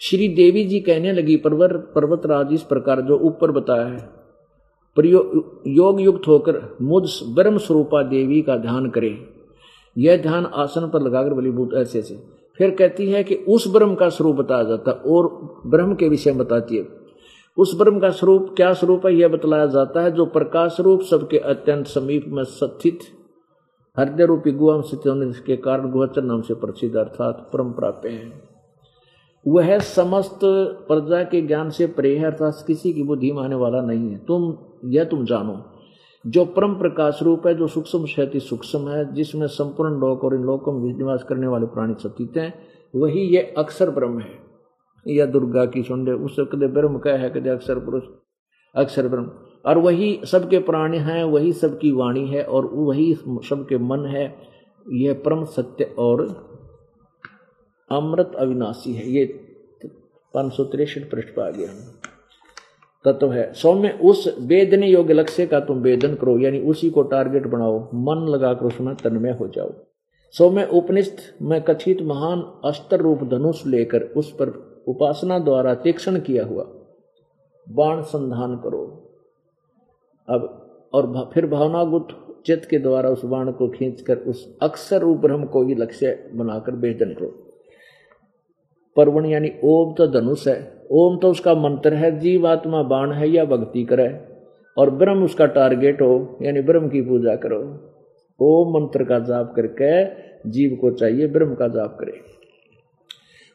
[0.00, 4.19] श्री देवी जी कहने लगी, पर्वत पर्वत राज इस प्रकार जो ऊपर बताया है
[4.98, 9.28] योग युक्त होकर मुझ ब्रह्म स्वरूपा देवी का ध्यान करे।
[9.98, 12.22] यह ध्यान आसन पर लगाकर बलीभूत, ऐसे ऐसे।
[12.58, 15.28] फिर कहती है कि उस ब्रह्म का स्वरूप बताया जाता और
[15.66, 16.88] ब्रह्म के विषय बताती है।
[17.58, 21.38] उस ब्रह्म का स्वरूप क्या स्वरूप है, यह बतलाया जाता है, जो प्रकाश रूप सबके
[21.38, 22.98] अत्यंत समीप में स्थित
[23.98, 28.49] हृदय रूपी गुआ स्थित होने के कारण गुहचर नाम से प्रसिद्ध अर्थात परम प्राप्य है।
[29.48, 30.40] वह समस्त
[30.88, 34.58] प्रजा के ज्ञान से परे है, अर्थात किसी की बुद्धि माने वाला नहीं है। तुम,
[34.84, 35.64] यह तुम जानो,
[36.26, 40.40] जो परम प्रकाश रूप है, जो सूक्ष्म शैति सूक्ष्म है, जिसमें संपूर्ण लोक और इन
[40.40, 42.54] लोकों में निवास करने वाले प्राणी सतीत हैं,
[42.96, 44.50] वही ये अक्षर ब्रह्म है।
[45.08, 48.02] या दुर्गा की सुंदे उस कदे ब्रह्म कह है, कदे अक्षर पुरुष,
[48.74, 49.30] अक्षर ब्रह्म।
[49.66, 54.36] और वही सबके प्राणी हैं, वही सबकी वाणी है, और वही सबके मन है,
[54.92, 56.49] यह परम सत्य और
[57.90, 59.24] अमृत अविनाशी है। ये
[60.34, 61.68] पाँच सौ तिरसठ पृष्ठ पर आ गया
[63.04, 67.46] तत्व है। सौम्य, उस वेदने योग्य लक्ष्य का तुम वेदन करो, यानी उसी को टारगेट
[67.46, 69.72] बनाओ। मन लगाकर उसमें तन्मय हो जाओ।
[70.34, 74.48] सौम्य, उपनिष्ठ, में कथित महान अस्त्र रूप धनुष लेकर उस पर
[74.88, 76.64] उपासना द्वारा तीक्षण किया हुआ
[77.68, 78.82] बाण संधान करो।
[80.28, 80.40] अब,
[80.94, 85.62] और फिर भावनागुत चित्त के द्वारा उस बाण को खींचकर उस अक्षर रूप ब्रह्म को
[85.64, 87.49] ही लक्ष्य बनाकर वेदन करो।
[88.96, 93.44] पर्वण यानी ओम तो धनुष है। ओम तो उसका मंत्र है, जीवात्मा बाण है या
[93.44, 94.20] भक्ति करे।
[94.78, 97.90] और ब्रह्म उसका टारगेट हो, यानी ब्रह्म की पूजा करो।
[98.40, 100.04] ओम मंत्र का जाप करके
[100.50, 102.20] जीव को चाहिए, ब्रह्म का जाप करे।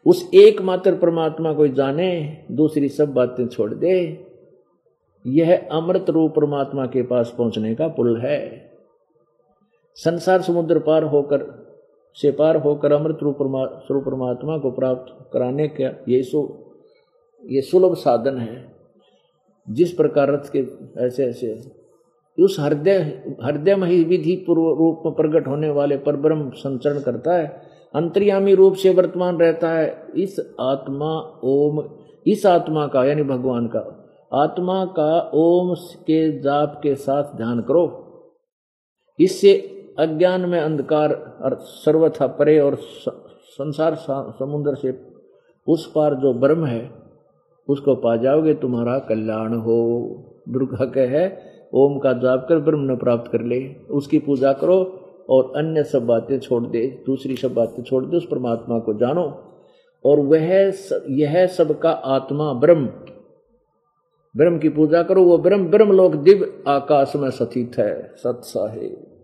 [0.06, 4.26] उस एकमात्र परमात्मा को जाने, दूसरी सब बातें छोड़ दे।
[5.28, 8.70] यह अमृत रूप परमात्मा के पास पहुँचने का पुल है।
[9.96, 11.65] संसार समुद्र पार होकर
[12.22, 13.38] से पार होकर अमृत रूप
[13.86, 16.48] स्वरूप परमात्मा को प्राप्त कराने का ये सु,
[17.46, 18.76] ये सुलभ साधन है।
[19.70, 20.60] जिस प्रकार रथ के
[21.06, 21.72] ऐसे ऐसे,
[22.40, 22.96] उस हृदय
[23.44, 27.62] हृदय में ही विधि पूर्व रूप में प्रकट होने वाले पर ब्रह्म संचरण करता है,
[27.96, 31.84] अंतर्यामी रूप से वर्तमान रहता है। इस आत्मा ओम,
[32.28, 34.02] इस आत्मा का, यानी भगवान का,
[34.34, 38.02] आत्मा का ओम के जाप के साथ ध्यान करो।
[39.20, 42.76] इससे अज्ञान में अंधकार और सर्वथा परे और
[43.40, 43.96] संसार
[44.40, 45.00] समुद्र से
[45.68, 46.92] उस पार जो ब्रह्म है,
[47.70, 49.78] उसको पा जाओगे, तुम्हारा कल्याण हो।
[50.50, 51.42] दुर्गा कह है,
[51.74, 56.06] ओम का जाप कर ब्रह्म न प्राप्त कर ले। उसकी पूजा करो और अन्य सब
[56.06, 59.42] बातें छोड़ दे, दूसरी सब बातें छोड़ दे, उस परमात्मा को जानो।
[60.06, 60.74] और वह
[61.10, 62.86] यह सबका आत्मा ब्रह्म।
[64.38, 69.15] ब्रह्म की पूजा करो, वो ब्रह्म ब्रह्म लोक दिव्य आकाश में स्थित है सत्सा है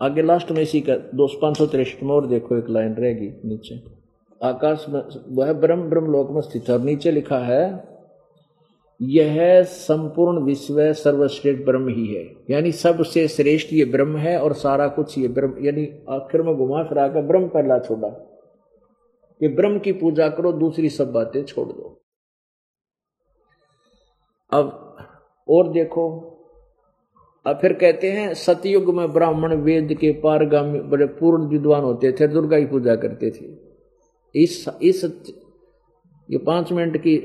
[0.00, 3.28] आगे लास्ट में इसी का, दो पाँच सौ तिरसठ में और देखो, एक लाइन रहेगी
[3.44, 3.82] नीचे।
[4.40, 7.98] आकाश में, वह ब्रह्म ब्रह्म लोक में स्थित और नीचे लिखा है,
[9.02, 14.88] यह संपूर्ण विश्व सर्वश्रेष्ठ ब्रह्म ही है। यानी सबसे श्रेष्ठ ये ब्रह्म है और सारा
[14.88, 18.08] कुछ ये ब्रह्म, यानी आखिर में घुमा फिरा कर ब्रह्म पहला छोड़ा।
[19.42, 22.00] ये ब्रह्म की पूजा करो, दूसरी सब बातें छोड़ दो।
[24.52, 24.96] अब
[25.48, 26.34] और देखो
[27.46, 32.28] अब फिर कहते हैं, सतयुग में ब्राह्मण वेद के पारगामी बड़े पूर्ण विद्वान होते थे,
[32.28, 35.04] दुर्गा की पूजा करते थे। इस इस
[36.30, 37.16] ये पाँच मिनट की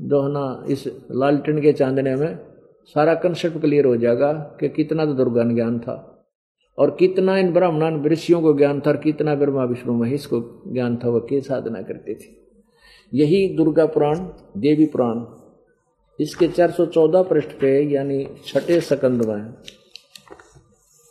[0.00, 2.38] जो है ना इस लालटेन के चांदने में
[2.84, 6.06] सारा कंसेप्ट क्लियर हो जाएगा कि कितना तो दुर्गा ज्ञान था
[6.78, 10.96] और कितना इन ब्राह्मण ऋषियों को ज्ञान था और कितना ब्रह्मा, विष्णु, महेश को ज्ञान
[10.96, 12.28] था वह के साधना करते थे।
[13.14, 14.18] यही दुर्गा पुराण,
[14.56, 15.16] देवी पुराण
[16.20, 19.54] इसके 414 पृष्ठ पे, यानी छठे सकंद में।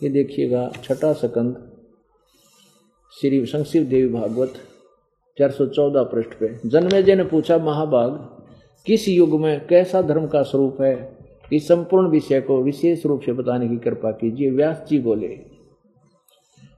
[0.04, 1.72] ये देखिएगा, छठा सकंद,
[3.22, 4.54] श्री संक्षिप्त देवी भागवत,
[5.38, 8.12] चार सौ चौदह पृष्ठ पे। जन्मे जी ने पूछा महाभाग
[8.86, 11.18] किस युग में कैसा धर्म का स्वरूप है?
[11.54, 15.28] इस संपूर्ण विषय को विशेष रूप से बताने की कृपा कीजिए। व्यास जी बोले,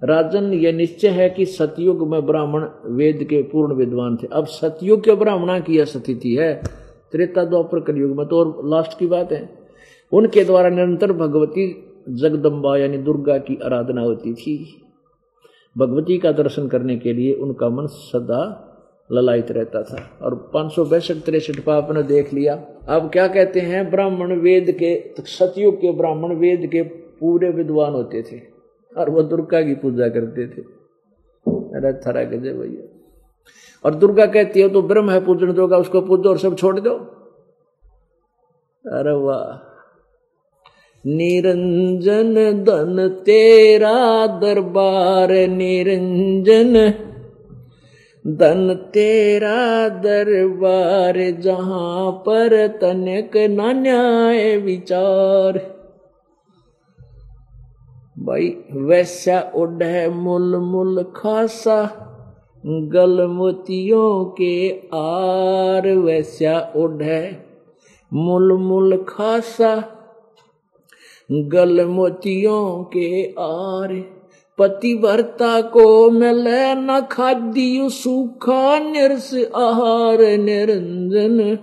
[0.04, 5.04] राजन, यह निश्चय है कि सतयुग में ब्राह्मण वेद के पूर्ण विद्वान थे। अब सतयुग
[5.04, 6.81] के ब्राह्मणा की यह स्थिति है
[7.12, 9.50] त्रेता द्वापर कलयुग में। तो और लास्ट की बात है।
[10.14, 14.82] उनके द्वारा निरंतर भगवती जगदम्बा यानी दुर्गा की आराधना होती थी।
[15.78, 18.68] भगवती का दर्शन करने के लिए उनका मन सदा
[19.12, 23.60] ललायित रहता था। और पाँच सौ बैसठ तिरसठ पाप ने देख लिया। अब क्या कहते
[23.60, 23.92] हैं?
[23.92, 28.42] ब्राह्मण वेद के, सतयुग के ब्राह्मण वेद के पूरे विद्वान होते थे।
[28.98, 30.62] और वह दुर्गा की पूजा करते थे।
[31.52, 32.91] अरे थरा गजे भैया
[33.86, 36.94] और दुर्गा कहती है तो ब्रह्म है पूजन दोगा, उसको पूजो और सब छोड़ दो।
[38.86, 39.68] अरे वाह।
[41.06, 46.74] निरंजन धन तेरा दरबार, निरंजन
[48.26, 55.58] धन तेरा दरबार, जहाँ पर तनक न्याय विचार।
[58.20, 62.08] भाई वैसा उड है मुल मुल खासा।
[62.66, 67.46] गल मोतियों के आर वैसा उड है
[68.14, 69.76] मुल मुल खासा
[71.32, 74.04] गल मोतियों के आर।
[74.58, 81.58] पतिव्रता को मिले न खाद्य सूखा निरस आहार निरंजन।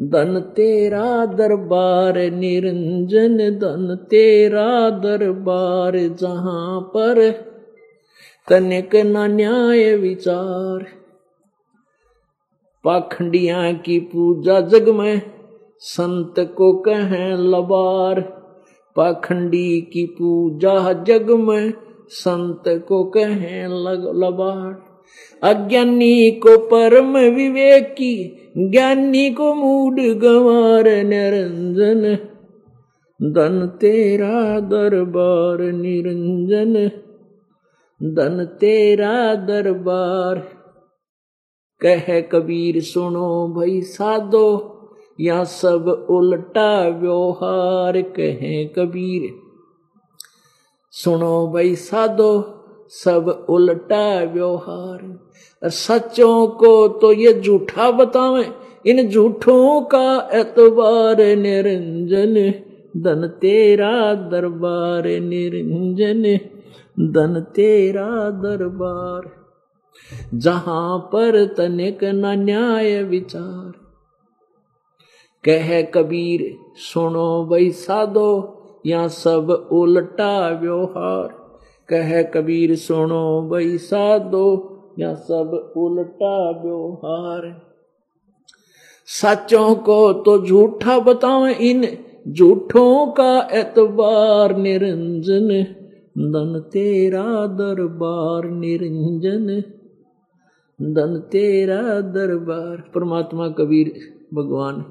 [0.00, 7.44] धन तेरा दरबार निरंजन, धन तेरा दरबार जहाँ पर
[8.50, 10.84] तनिक न न्याय विचार।
[12.84, 15.22] पाखंडिया की पूजा जग में
[15.78, 18.20] संत को कहें लबार।
[18.96, 21.72] पाखंडी की पूजा जग में
[22.08, 23.68] संत को कहें
[24.20, 24.84] लबार।
[25.42, 32.14] अज्ञानी को परम विवेकी, ज्ञानी को मूड गंवार निरंजन।
[33.22, 36.90] धन तेरा दरबार निरंजन।
[38.04, 40.38] धन तेरा दरबार।
[41.80, 44.70] कह कबीर, सुनो भाई साधो
[45.20, 49.30] या सब उल्टा व्यवहार कहे कबीर।
[50.90, 55.18] सुनो भाई साधो सब उल्टा व्यवहार।
[55.64, 58.46] सच्चों को तो ये झूठा बतावे,
[58.86, 62.34] इन झूठों का एतबार निरंजन।
[62.96, 66.53] धन तेरा दरबार निरंजन।
[67.00, 69.30] धन तेरा दरबार,
[70.34, 73.72] जहाँ पर तनिक न न्याय विचार।
[75.44, 78.30] कह कबीर, सुनो भाई साधो
[78.86, 81.28] या सब उल्टा व्यवहार।
[81.88, 84.46] कह कबीर, सुनो भाई साधो
[84.98, 87.62] या सब उल्टा व्यवहार।
[89.06, 91.86] सचों को तो झूठा बताओ इन,
[92.28, 95.66] झूठों का एतबार निरंजन।
[96.18, 99.60] धन तेरा दरबार निरंजन।
[100.94, 103.92] धन तेरा दरबार। परमात्मा कबीर
[104.34, 104.84] भगवान।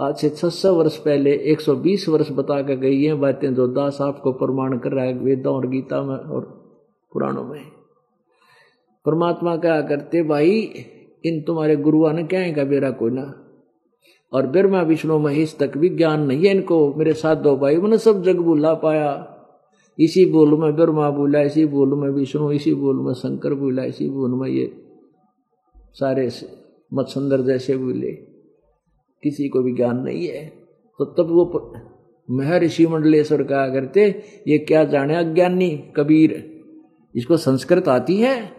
[0.00, 3.98] आज से छह सौ वर्ष पहले 120 वर्ष बता के गई हैं बातें जो दास
[4.00, 6.42] आपको प्रमाण कर रहा है वेदों और गीता में और
[7.12, 7.62] पुराणों में।
[9.04, 10.70] परमात्मा क्या करते, भाई,
[11.24, 13.44] इन तुम्हारे गुरुआ ने क्या है बेरा कोई ना
[14.32, 17.98] और ब्रह्मा, विष्णु, महेश तक भी ज्ञान नहीं है इनको। मेरे साथ दो भाई मैंने
[17.98, 19.32] सब जग बुला पाया।
[19.98, 24.08] इसी बोल में ब्रह्मा बोला, इसी बोल में विष्णु, इसी बोल में शंकर बोला, इसी
[24.08, 24.82] बोल में ये
[25.76, 26.30] सारे
[26.94, 28.12] मत्सुंदर जैसे बोले।
[29.22, 30.46] किसी को भी ज्ञान नहीं है।
[30.98, 31.74] तो तब वो
[32.30, 36.60] महर्षि मंडलेश्वर कहा करते, ये क्या जाने अज्ञानी कबीर?
[37.16, 38.50] इसको संस्कृत आती है?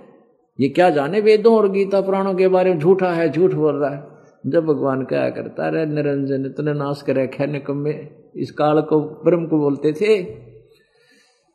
[0.59, 2.79] ये क्या जाने वेदों और गीता पुराणों के बारे में?
[2.79, 4.07] झूठा है, झूठ बोल रहा है।
[4.47, 7.87] जब भगवान क्या करता रहे निरंजन, इतने नाश करे खैने कम
[8.35, 10.46] इस काल को ब्रह्म को बोलते थे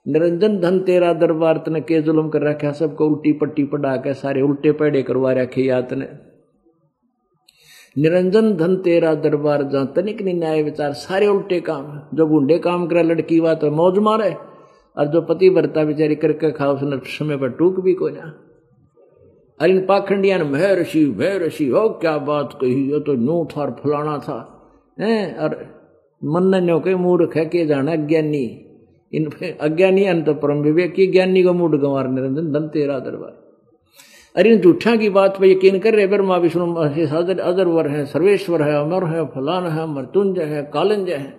[0.06, 4.40] निरंजन धन तेरा दरबार तने के जुलम कर रखा सबको उल्टी पट्टी पढ़ा के सारे
[4.42, 6.06] उल्टे पेड़े करवा रखे यात ने
[7.96, 12.86] निरंजन धन तेरा दरबार जहाँ तनिक नहीं न्याय विचार, सारे उल्टे काम जो गुंडे काम
[12.86, 14.32] करे, लड़की बात तो मौज मारे,
[14.96, 18.32] और जो पति भरता बेचारी करके खाओ, उसने समय पर टूक भी को ना।
[19.61, 23.44] अरे इन पाखंडिया ने भय ऋषि भय ऋषि हो क्या बात कही, ये तो नू
[23.46, 24.38] था और फलाना था।
[25.00, 25.57] है, और
[26.22, 28.72] मन नो के मूर्ख है, के जाना अज्ञानी।
[29.12, 33.40] इन अज्ञानी अंत परम विवेक की ज्ञानी को मूड गंवार निरंजन धन तेरा दरबार।
[34.36, 38.62] अरे इन झूठा की बात पर यकीन कर रहे ब्रह्मा, विष्णु अदर अदरवर है, सर्वेश्वर
[38.62, 41.34] है, अमर है, फलान है, मृत्युंजय है, कालंजय है,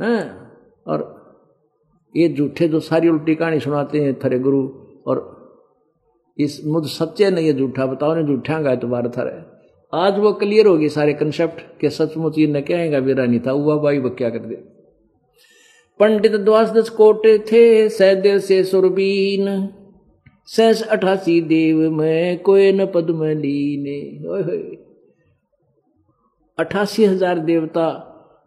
[0.00, 0.40] हैं?
[0.86, 1.18] और
[2.16, 4.68] ये झूठे जो सारी उल्टी कहानी सुनाते हैं, थरे गुरु,
[5.06, 5.38] और
[6.38, 9.42] इस मुझ सच्चे नहीं है झूठा, बताओ ने झूठा गा तो बार था रहे
[9.92, 13.76] आज वो क्लियर होगी सारे कंसेप्ट के सचमुच ये न कहेगा मेरा नहीं था, हुआ
[13.76, 14.77] भाई, वो क्या कर दे
[16.00, 19.68] पंडित द्वास दस कोटे थे सैदेव से सुरबीन।
[20.46, 23.98] सहस अठासी देव में, कोई न पद्म लीने।
[26.58, 27.88] अठासी हज़ार देवता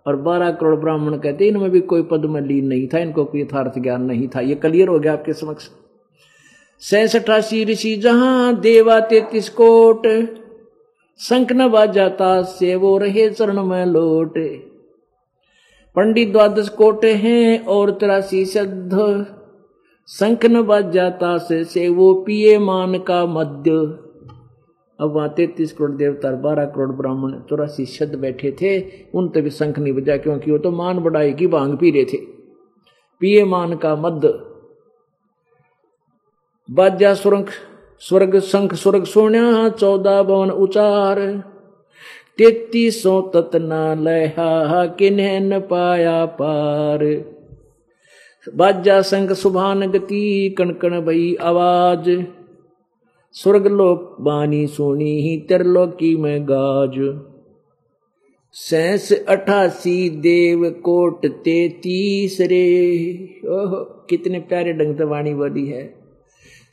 [0.05, 3.79] और बारह करोड़ ब्राह्मण कहते, इनमें भी कोई पद्म लीन नहीं था, इनको कोई यथार्थ
[3.79, 5.69] ज्ञान नहीं था। ये क्लियर हो गया आपके समक्ष।
[6.81, 10.07] सहस अठासी ऋषि, जहाँ देवा तेतीस कोट
[11.19, 14.70] शंख न बाजाता से वो रहे चरण में लोटे।
[15.95, 19.25] पंडित द्वादश कोटे हैं और तिरासी सद्ध
[20.09, 23.71] शंख न बज जाता से, से वो पिए मान का मध्य।
[24.99, 28.79] अब वहाँ तैतीस करोड़ देवता बारह करोड़ ब्राह्मण चौरासी शब्द बैठे थे।
[29.15, 32.17] उन तभी शंख नहीं बजा क्योंकि वो तो मान बढ़ाई की भाँग पी रहे थे।
[33.21, 34.33] पिए मान का मध्य।
[36.69, 37.45] बाजा सुरंग
[38.01, 41.19] स्वर्ग शंख स्वर्ग सोन्या चौदह भवन उचार।
[42.37, 47.25] तेतीसों ततना लहा किन्ह न पाया पार।
[48.55, 52.23] बाजा संग सुभान गति कणकण भई आवाज़।
[53.31, 57.21] स्वर्ग लोक बानी सुनी ही त्रिलोकी में गाज।
[58.51, 63.07] सैस अठासी देव कोट तेतीस रे।
[63.49, 63.75] ओह,
[64.09, 66.00] कितने प्यारे ढंग से वाणी बोली है।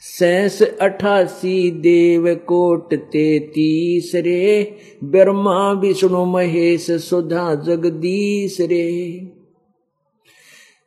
[0.01, 4.75] सैस अठासी देव कोट तेतीस रे
[5.05, 8.87] ब्रह्मा विष्णु महेश सुधा जगदीश रे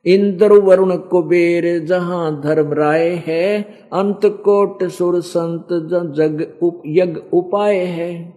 [0.05, 3.62] इंद्र वरुण कुबेर जहाँ धर्म राय है
[3.93, 5.68] अंत कोट सुर संत
[6.16, 8.34] जग उप, यज्ञ उपाय है।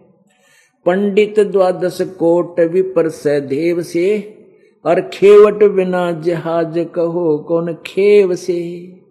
[0.87, 4.39] पंडित द्वादश कोट विपर से देव से
[4.85, 8.59] और खेवट बिना जहाज़ कहो कौन खेव से?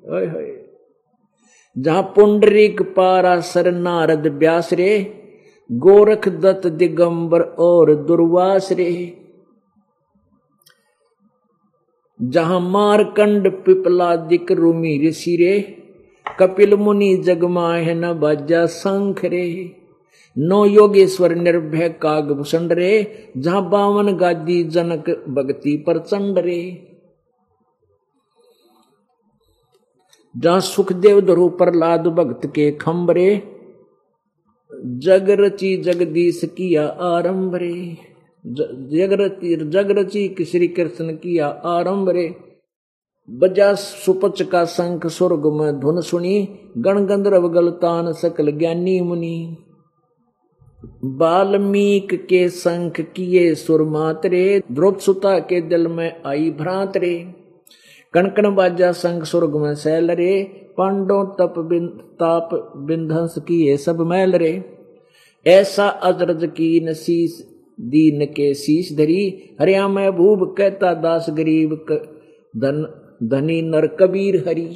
[0.09, 0.62] ओए होए।
[1.77, 4.99] जहाँ पुंडरीक पारा सर नारद व्यास रे,
[5.71, 9.17] गोरख दत्त दिगंबर और दुर्वास रे।
[12.19, 15.59] जहाँ मारकंड पिपलादिक रूमी ऋषि रे,
[16.39, 19.75] कपिल मुनि जगमाह न बाजा शंख रे।
[20.37, 22.93] नो योगेश्वर निर्भय काग भूषण रे,
[23.37, 26.59] जहाँ बावन गादी जनक भक्ति प्रचंड रे।
[30.35, 33.43] जहाँ सुखदेव धरु प्रहलाद भक्त के खम्बरे
[34.85, 37.97] जग रची जगदीश किया आरंभ रे
[38.47, 42.35] जगरची जगरची श्री कृष्ण किया आरंभ रे
[43.29, 49.57] बजा सुपच का शंख स्वर्ग में धुन सुनी, गण गंधर्व गलतान सकल ज्ञानी मुनि।
[51.03, 57.42] बाल्मीक के शंख किए सुर मातरे द्रौप सुता के दिल में आई भ्रांत रे
[58.13, 60.43] कणकण बाजा शंख स्वर्ग में सैल रे
[60.77, 64.63] पांडो तप बिन, ताप बिंधंस किए सब मैल रे।
[65.45, 67.41] ऐसा अजरज की नशीस
[67.79, 71.73] दीन के शीश धरी। हरिया में भूब कहता दास गरीब
[72.57, 72.85] धन
[73.23, 74.69] धनी नर कबीर हरी।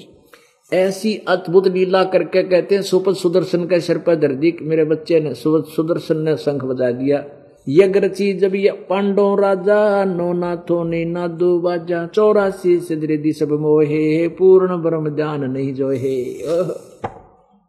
[0.74, 5.34] ऐसी अद्भुत लीला करके कहते हैं सुपत सुदर्शन के सिर पर दर्दी। मेरे बच्चे ने
[5.34, 7.26] सुपत सुदर्शन ने शंख बजा दिया।
[7.70, 14.78] यज्ञ जब ये पांडो राजा नो नाथो ने नादो बाजा चौरासी सिद्धि सब मोहे पूर्ण
[14.78, 16.24] ब्रह्म ध्यान नहीं जो है।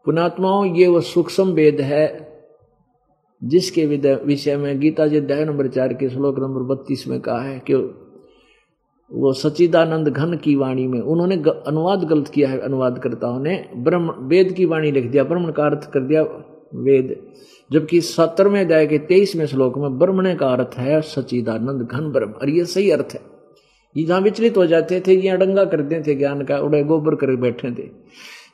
[0.07, 2.29] पुणात्माओं ये वो सूक्ष्म वेद है
[3.45, 3.87] जिसके
[4.25, 7.75] विषय में गीता जी अध्याय नंबर चार के श्लोक नंबर बत्तीस में कहा है कि
[9.11, 11.37] वो सचिदानंद घन की वाणी में उन्होंने
[11.67, 15.91] अनुवाद गलत किया है अनुवादकर्ताओं ने ब्रह्म वेद की वाणी लिख दिया, ब्रह्म का अर्थ
[15.91, 16.23] कर दिया
[16.73, 17.17] वेद,
[17.71, 22.49] जबकि सत्रहवें अध्याय के तेईसवें श्लोक में ब्रह्मणे का अर्थ है सचिदानंद घन ब्रह्म, और
[22.49, 23.21] ये सही अर्थ है।
[23.97, 27.37] ये जहाँ विचलित हो जाते थे, ये अडंगा करते थे, ज्ञान का उड़े गोबर कर
[27.37, 27.89] बैठे थे।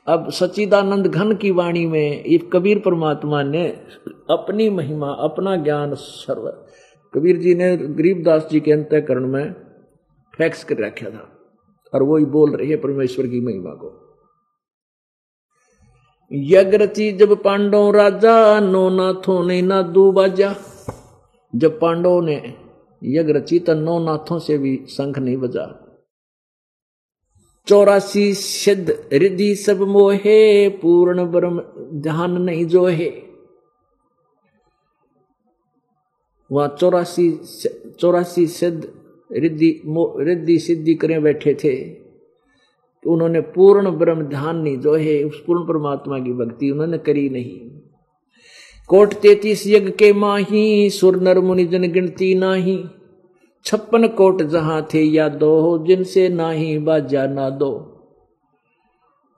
[0.07, 3.67] अब सचिदानंद घन की वाणी में एक कबीर परमात्मा ने
[4.29, 6.47] अपनी महिमा, अपना ज्ञान सर्व,
[7.13, 9.53] कबीर जी ने गरीबदास जी के अंतकरण में
[10.33, 11.29] फैक्स कर रखा था,
[11.93, 14.04] और वो ही बोल रही है परमेश्वर की महिमा को।
[16.35, 20.55] यज्ञ जब पांडव राजा नो नाथों ने ना दू बाजा।
[21.53, 22.35] जब पांडवों ने
[23.01, 25.65] यज्ञ रची तो नौ नाथों से भी शंख नहीं बजा।
[27.67, 31.61] चौरासी सिद्ध रिद्धि सब मोहे, पूर्ण ब्रह्म
[32.01, 33.09] ध्यान नहीं जो है
[36.51, 37.29] वहाँ चौरासी
[37.99, 38.87] चौरासी सिद्ध
[39.31, 39.81] रिद्धि
[40.19, 42.04] रिद्धि सिद्धि करें बैठे थे।
[43.07, 47.59] उन्होंने पूर्ण ब्रह्म ध्यान नहीं जो है, उस पूर्ण परमात्मा की भक्ति उन्होंने करी नहीं।
[48.87, 52.85] कोट तैतीस यज्ञ के माही, सुर नर मुनि जन गिनती नाही।
[53.65, 57.91] छप्पन कोट जहाँ थे या दो, जिनसे ना ही बाजा ना दो।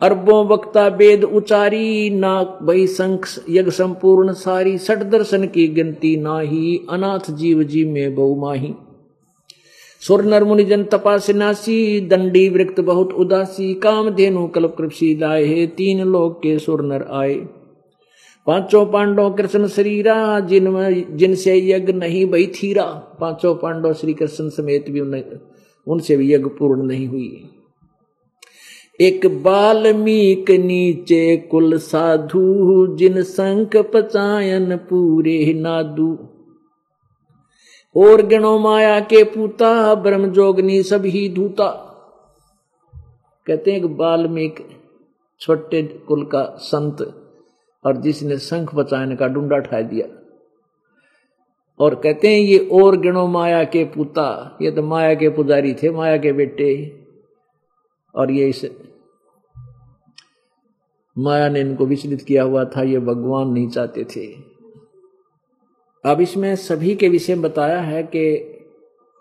[0.02, 6.80] अरबों वक्ता वेद उचारी नाक भई संख यज्ञ संपूर्ण सारी सठ दर्शन की गिनती नाही,
[6.90, 8.87] अनाथ जीव जी में बहुमाही माही।
[10.02, 16.08] सुर नर मुनि जन तपासिनासी दंडी वृक्त बहुत उदासी, काम धेनु कल्प कृषि लाए, तीन
[16.08, 17.36] लोग के सुर नर आए।
[18.48, 20.66] पाँचों पांडव कृष्ण शरीरा, जिन
[21.12, 22.84] जिनसे यज्ञ नहीं बही थीरा,
[23.20, 25.00] पाँचों पांडव श्री कृष्ण समेत भी
[25.88, 27.50] उनसे भी यज्ञ पूर्ण नहीं हुई।
[29.02, 36.18] एक बाल्मीक नीचे कुल साधु, जिन संख पचायन पूरे नादू।
[37.96, 41.84] और गणो माया के पूता ब्रह्म जोगनी सभी धूता
[43.48, 44.68] कहते हैं बाल्मीक
[45.40, 47.02] छोटे कुल का संत
[47.86, 50.08] और जिसने शंख बचाने का डूडा ठा दिया।
[51.80, 55.90] और कहते हैं, ये और गणो माया के पुता, ये तो माया के पुजारी थे,
[55.90, 57.00] माया के बेटे।
[58.16, 58.66] और ये इस
[61.18, 64.57] माया ने इनको विचलित किया हुआ था, ये भगवान नहीं चाहते थे।
[66.04, 68.54] अब इसमें सभी के विषय बताया है कि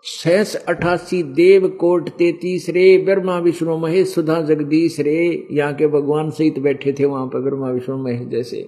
[0.05, 6.29] शेष अठासी देव कोट तेतीस रे ब्रह्मा विष्णु महेश सुधा जगदीश रे यहाँ के भगवान
[6.29, 8.65] सहित बैठे थे वहाँ पर ब्रह्मा विष्णु महेश जैसे।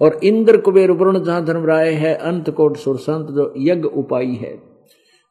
[0.00, 4.54] और इंद्र कुबेर वरुण जहाँ धर्मराय है अंत कोट सुरसंत जो यज्ञ उपाई है।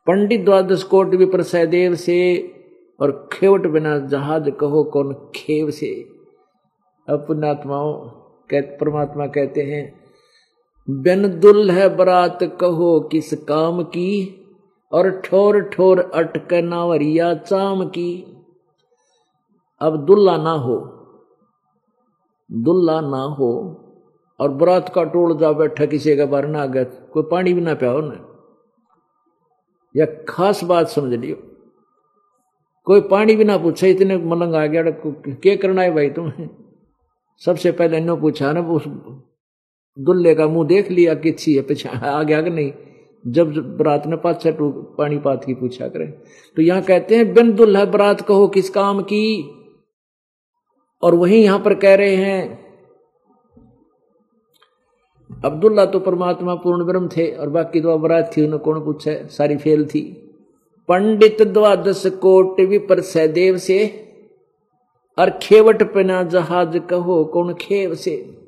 [0.07, 2.19] पंडित द्वादश कोट विपर सहदेव से
[2.99, 5.93] और खेवट बिना जहाज़ कहो कौन खेव से।
[7.07, 7.93] अब पुण्यात्माओं
[8.49, 9.98] कह, परमात्मा कहते हैं
[10.89, 14.11] बिन दुल है बरात कहो किस काम की,
[14.91, 18.11] और ठोर ठोर अटक नावरिया चाम की।
[19.81, 20.77] अब दुल्ला ना हो,
[22.49, 23.51] दुल्ला ना हो,
[24.39, 27.73] और बरात का टोल जा बैठा किसी का बार ना गया कोई पानी भी ना
[27.73, 28.25] पिया ना।
[29.95, 31.35] या खास बात समझ लियो,
[32.87, 36.49] कोई पानी भी ना पूछे, इतने मलंग आ गया क्या करना है भाई तुम्हें?
[37.41, 38.83] सबसे पहले इन्हों पूछा ना, उस
[39.99, 42.71] दुल्ले का मुँह देख लिया कि अच्छी है, पीछे, आगे आगे नहीं।
[43.25, 44.57] जब बरात ने पाँच छठ
[44.97, 46.11] पानी पात की पूछा करें।
[46.57, 49.25] तो यहाँ कहते हैं, बिन दुल्हा बरात कहो किस काम की?
[51.03, 52.69] और वही यहाँ पर कह रहे हैं,
[55.29, 59.21] अब्दुल्ला तो परमात्मा पूर्ण ब्रह्म थे और बाकी दो बरात थी, उन्हें कौन पूछे?
[59.27, 60.01] सारी फेल थी।
[60.89, 63.87] पंडित द्वादश कोट विपर सहदेव से,
[65.17, 68.38] और खेवट पना जहाज़ कहो, कौन खेव से?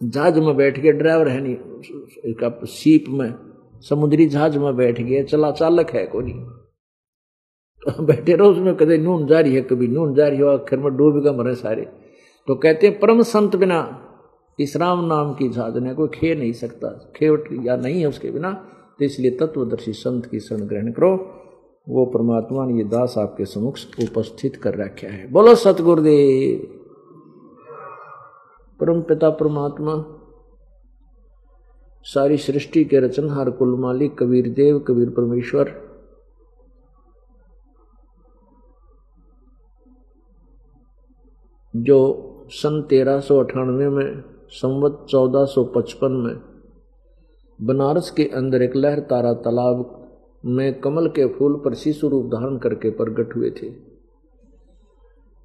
[0.00, 3.34] जहाज़ में बैठ के ड्राइवर है नहीं सीप में,
[3.80, 6.32] समुद्री जहाज़ में बैठ गया चला चालक है कोई
[7.82, 11.22] तो बैठे रहो, उसमें कभी नून जारी है, कभी नून जारी हो, आखिर में डूब
[11.24, 11.82] का मरे सारे।
[12.48, 13.80] तो कहते हैं, परम संत बिना
[14.58, 18.50] इस राम नाम की साधना कोई खे नहीं सकता। खेवट या नहीं है उसके बिना
[18.98, 21.10] तो इसलिए तत्वदर्शी संत की शरण ग्रहण करो।
[21.86, 26.77] वो परमात्मा ने ये दास आपके समक्ष उपस्थित कर रखा है। बोलो सतगुरुदेव।
[28.88, 30.04] परम पिता परमात्मा,
[32.02, 35.74] सारी सृष्टि के रचनहार कुल मालिक, कबीर देव, कबीर परमेश्वर।
[41.76, 46.40] जो सन तेरह सौ अठानवे में, संवत चौदह सौ पचपन में,
[47.62, 50.08] बनारस के अंदर एक लहर तारा तालाब
[50.44, 53.70] में कमल के फूल पर शिशु रूप धारण करके प्रकट हुए थे।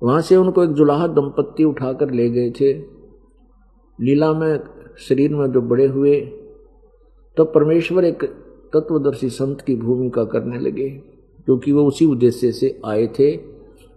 [0.03, 3.02] वहाँ से उनको एक जुलाहा दंपत्ति उठाकर ले गए थे।
[3.99, 4.59] लीला में,
[4.99, 6.19] शरीर में जो बड़े हुए
[7.37, 8.23] तो परमेश्वर एक
[8.73, 13.35] तत्वदर्शी संत की भूमिका करने लगे, क्योंकि वो उसी उद्देश्य से आए थे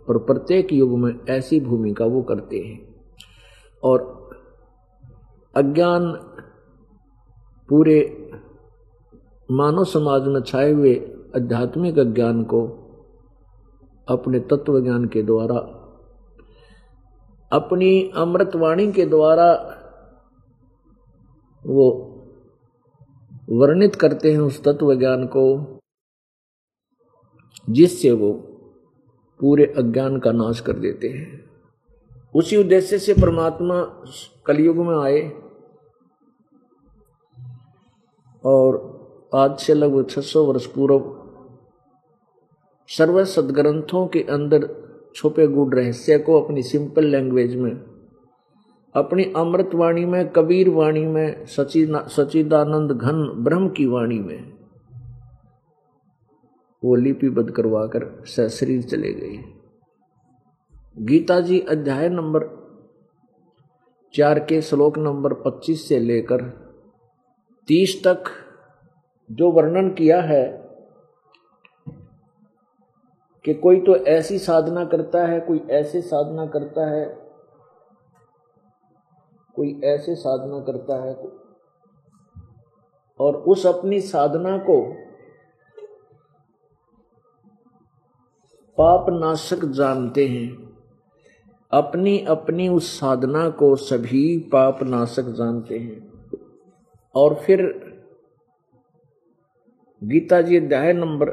[0.08, 2.78] और प्रत्येक युग में ऐसी भूमिका वो करते हैं।
[3.82, 4.30] और
[5.54, 6.12] अज्ञान
[7.68, 7.98] पूरे
[9.48, 10.94] मानव समाज में छाए हुए
[11.36, 12.62] आध्यात्मिक ज्ञान को
[14.08, 15.56] अपने तत्व ज्ञान के द्वारा,
[17.52, 19.52] अपनी अमृतवाणी के द्वारा
[21.66, 22.12] वो
[23.50, 25.80] वर्णित करते हैं उस तत्व ज्ञान को,
[27.70, 28.32] जिससे वो
[29.40, 31.50] पूरे अज्ञान का नाश कर देते हैं।
[32.34, 33.82] उसी उद्देश्य से परमात्मा
[34.46, 35.32] कलयुग में आए
[38.44, 38.96] और
[39.34, 41.22] आज से लगभग 600 वर्ष पूर्व
[42.88, 44.68] सर्व सदग्रंथों के अंदर
[45.14, 47.85] छुपे गुड़ रहस्य को अपनी सिंपल लैंग्वेज में
[48.96, 54.52] अपनी अमृत वाणी में, कबीर वाणी में सचिदानंद घन ब्रह्म की वाणी में,
[56.82, 59.36] वो लिपिबद्ध करवाकर शरीर चले गए।
[60.96, 62.48] गीता जी अध्याय नंबर
[64.14, 66.42] चार के श्लोक नंबर पच्चीस से लेकर
[67.68, 68.24] तीस तक
[69.30, 70.44] जो वर्णन किया है
[73.44, 77.25] कि कोई तो ऐसी साधना करता है, कोई ऐसे साधना करता है
[79.56, 81.14] कोई ऐसे साधना करता है
[83.20, 84.80] और उस अपनी साधना को
[88.78, 90.48] पाप नाशक जानते हैं।
[91.72, 96.12] अपनी अपनी उस साधना को सभी पाप नाशक जानते हैं।
[97.14, 97.62] और फिर
[100.02, 101.32] गीता जी अध्याय नंबर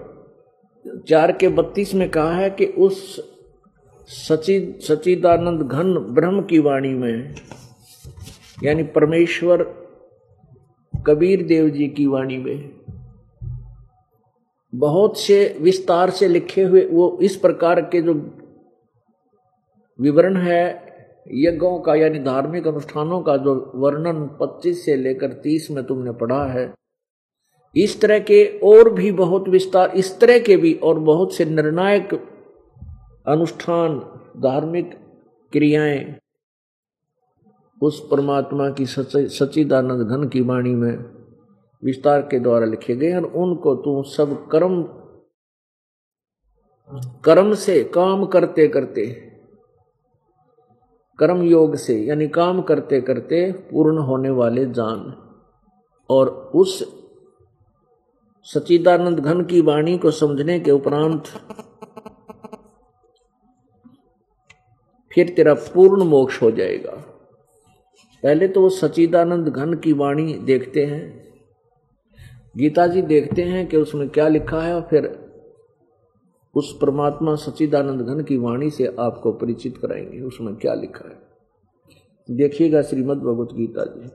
[1.08, 3.20] चार के बत्तीस में कहा है कि उस
[4.08, 7.36] सची सचिदानंद घन ब्रह्म की वाणी में
[8.64, 9.64] यानी परमेश्वर
[11.08, 12.84] कबीर देव जी की वाणी में
[14.74, 18.14] बहुत से विस्तार से लिखे हुए वो इस प्रकार के जो
[20.00, 20.64] विवरण है,
[21.32, 26.46] यज्ञों का यानी धार्मिक अनुष्ठानों का जो वर्णन 25 से लेकर 30 में तुमने पढ़ा
[26.46, 26.74] है,
[27.76, 32.14] इस तरह के और भी बहुत विस्तार, इस तरह के भी और बहुत से निर्णायक
[33.28, 34.00] अनुष्ठान,
[34.38, 34.94] धार्मिक
[35.52, 36.16] क्रियाएँ
[37.82, 40.98] उस परमात्मा की सचिदानंद घन की वाणी में
[41.84, 44.82] विस्तार के द्वारा लिखे गए और उनको तू सब कर्म
[47.26, 49.06] कर्म से, काम करते करते,
[51.20, 55.00] कर्म योग से, यानी काम करते करते पूर्ण होने वाले जान,
[56.10, 56.84] और उस
[58.48, 61.28] सचिदानंद घन की वाणी को समझने के उपरांत
[65.12, 67.02] फिर तेरा पूर्ण मोक्ष हो जाएगा।
[68.24, 71.24] पहले तो वो सचिदानंद घन की वाणी देखते हैं।
[72.58, 75.08] गीता जी देखते हैं कि उसमें क्या लिखा है और फिर
[76.56, 82.82] उस परमात्मा सचिदानंद घन की वाणी से आपको परिचित कराएँगे, उसमें क्या लिखा है। देखिएगा
[82.82, 84.10] श्रीमद भगवत गीता जी।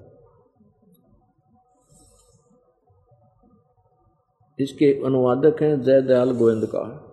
[4.59, 7.08] इसके अनुवादक हैं जय दयाल गोविंद का।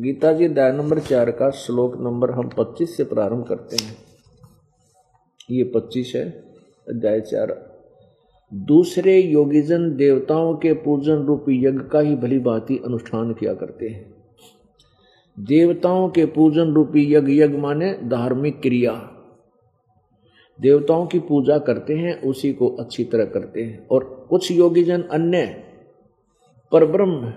[0.00, 3.96] गीता जी अध्याय नंबर चार का श्लोक नंबर हम पच्चीस से प्रारंभ करते हैं।
[5.50, 6.30] ये पच्चीस है,
[6.88, 7.78] अध्याय चार।
[8.54, 14.14] दूसरे योगीजन देवताओं के पूजन रूपी यज्ञ का ही भली भांति अनुष्ठान किया करते हैं।
[15.38, 19.10] देवताओं के पूजन रूपी यज्ञ यज्ञ माने धार्मिक क्रिया।
[20.60, 25.64] देवताओं की पूजा करते हैं, उसी को अच्छी तरह करते हैं। और कुछ योगीजन अन्य
[26.72, 27.32] पर ब्रह्म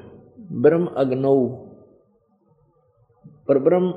[0.62, 1.67] ब्रह्म अग्नऊ
[3.48, 3.92] पर ब्रह्म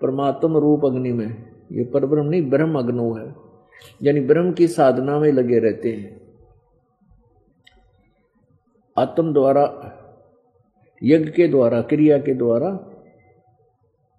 [0.00, 3.34] परमात्म रूप अग्नि में। ये पर ब्रह्म नहीं, ब्रह्म अग्नो है।
[4.02, 6.20] यानी ब्रह्म की साधना में लगे रहते हैं।
[8.98, 9.96] आत्म द्वारा,
[11.02, 12.86] यज्ञ के द्वारा, क्रिया के द्वारा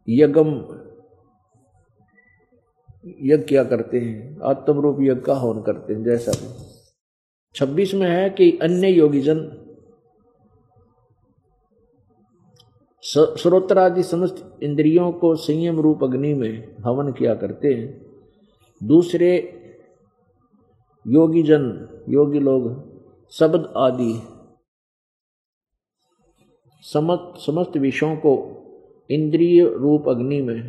[0.09, 0.47] यज्ञम,
[3.21, 4.39] यज्ञ क्या करते हैं?
[4.43, 6.71] आत्म रूप यज्ञ का हवन करते हैं, जैसा भी।
[7.55, 9.60] छब्बीस में है कि अन्य योगीजन
[13.03, 18.05] श्रोत्रादि समस्त इंद्रियों को संयम रूप अग्नि में हवन किया करते हैं।
[18.81, 19.31] दूसरे
[21.07, 21.63] योगी जन
[22.09, 22.69] योगी लोग,
[23.29, 24.13] शब्द आदि
[26.83, 28.33] समस्त समस्त विषयों को
[29.09, 30.59] इंद्रिय रूप अग्नि में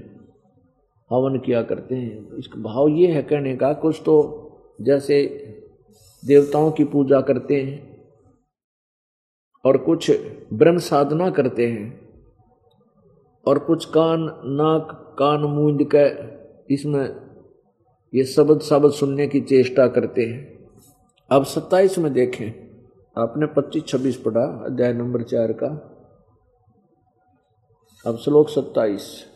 [1.10, 5.24] हवन किया करते हैं। इसका भाव ये है कहने का, कुछ तो जैसे
[6.24, 8.06] देवताओं की पूजा करते हैं
[9.64, 10.10] और कुछ
[10.52, 12.01] ब्रह्म साधना करते हैं।
[13.46, 16.32] और कुछ कान, नाक, कान मूंद के
[16.74, 17.16] इसमें
[18.14, 20.70] ये शब्द शब्द सुनने की चेष्टा करते हैं।
[21.30, 22.72] अब सत्ताईस में देखें।
[23.18, 25.88] आपने पच्चीस, छब्बीस पढ़ा, अध्याय नंबर चार का।
[28.06, 29.26] अब श्लोक सत्ताईस।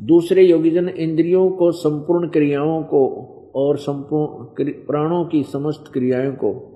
[0.00, 6.66] दूसरे योगीजन, इंद्रियों को, संपूर्ण क्रियाओं को और संपूर्ण प्राणों की समस्त क्रियाओं को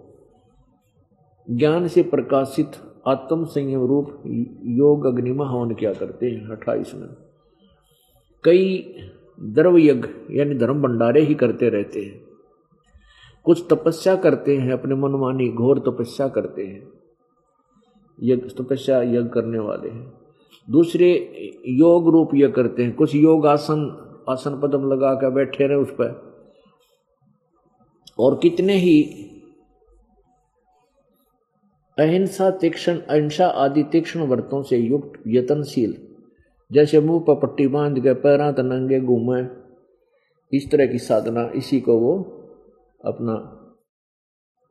[1.51, 2.73] ज्ञान से प्रकाशित
[3.07, 4.23] आत्म संयम रूप
[4.65, 6.49] योग अग्निमा हवन किया करते हैं?
[6.49, 7.09] अट्ठाईस में।
[8.45, 8.95] कई
[9.41, 12.25] द्रव यज्ञ यानी धर्म भंडारे ही करते रहते हैं।
[13.45, 16.89] कुछ तपस्या करते हैं, अपने मनमानी घोर तपस्या करते हैं।
[18.23, 20.13] यज्ञ, तपस्या यज्ञ करने वाले हैं।
[20.71, 21.39] दूसरे
[21.69, 25.91] योग रूप यज्ञ करते हैं। कुछ योग आसन आसन पदम लगा कर बैठे रहे उस
[25.91, 26.35] पर।
[28.19, 29.27] और कितने ही
[31.99, 35.97] अहिंसा, तीक्षण, अहिंसा आदि तीक्ष्ण व्रतों से युक्त यतनशील।
[36.73, 39.45] जैसे मुँह पर पट्टी बाँध के, पैरा तनंगे घूमे,
[40.57, 42.19] इस तरह की साधना इसी को वो
[43.05, 43.35] अपना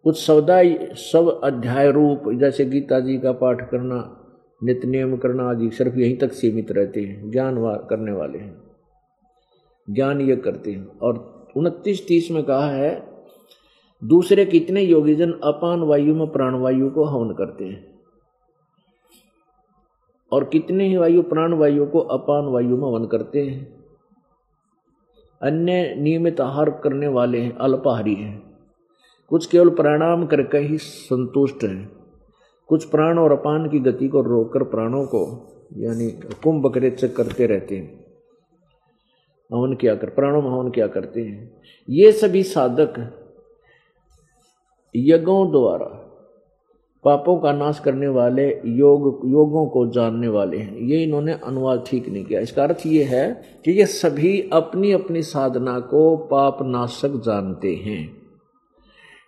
[0.04, 4.20] कुछ सौदाई सब अध्याय रूप, जैसे गीता जी का पाठ करना
[4.64, 7.56] नित्य नियम करना आदि, सिर्फ़ यहीं तक सीमित रहते हैं, ज्ञान
[7.90, 8.64] करने वाले हैं।
[9.90, 13.13] ज्ञान ये करते हैं। और उनतीस तीस में कहा है
[14.04, 18.00] दूसरे कितने योगीजन अपान वायु में प्राणवायु को हवन करते हैं?
[20.32, 23.84] और कितने ही वायु प्राण वायु को अपान वायु में वन करते हैं?
[25.42, 28.58] अन्य नियमित आहार करने वाले हैं, अल्पाहारी हैं।
[29.30, 31.92] कुछ केवल प्राणायाम करके ही संतुष्ट हैं।
[32.68, 35.48] कुछ प्राण और अपान की गति को रोककर प्राणों को,
[35.78, 38.06] यानी कुंभ चक करते रहते हैं।
[39.54, 43.20] हवन क्या कर, प्राणों में हवन क्या करते हैं। ये सभी साधक
[44.96, 46.00] यज्ञों द्वारा
[47.04, 52.10] पापों का नाश करने वाले योग, योगों को जानने वाले हैं। ये इन्होंने अनुवाद ठीक
[52.10, 57.10] नहीं किया। इसका अर्थ ये है कि ये सभी अपनी अपनी साधना को पाप नाशक
[57.10, 58.18] जानते हैं।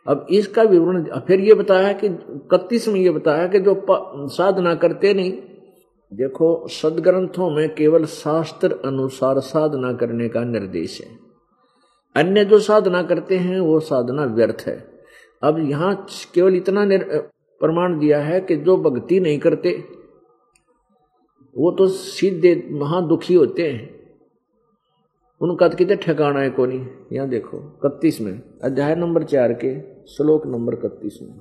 [0.08, 3.86] अब इसका विवरण, फिर ये बताया कि, इकतीस में ये बताया कि जो
[4.28, 5.32] साधना करते नहीं,
[6.14, 11.18] देखो सदग्रंथों में केवल शास्त्र अनुसार साधना करने का निर्देश है।
[12.16, 14.95] अन्य जो साधना करते हैं, वो साधना व्यर्थ है।
[15.46, 15.96] अब यहाँ
[16.34, 16.86] केवल इतना
[17.62, 19.72] प्रमाण दिया है कि जो भक्ति नहीं करते,
[21.56, 23.94] वो तो सीधे महादुखी होते हैं।
[25.42, 26.78] उनका तो कितने ठिकाना है कोनी?
[27.14, 31.40] यहाँ देखो, इकतीस में, अध्याय नंबर चार के श्लोक नंबर इकतीस में।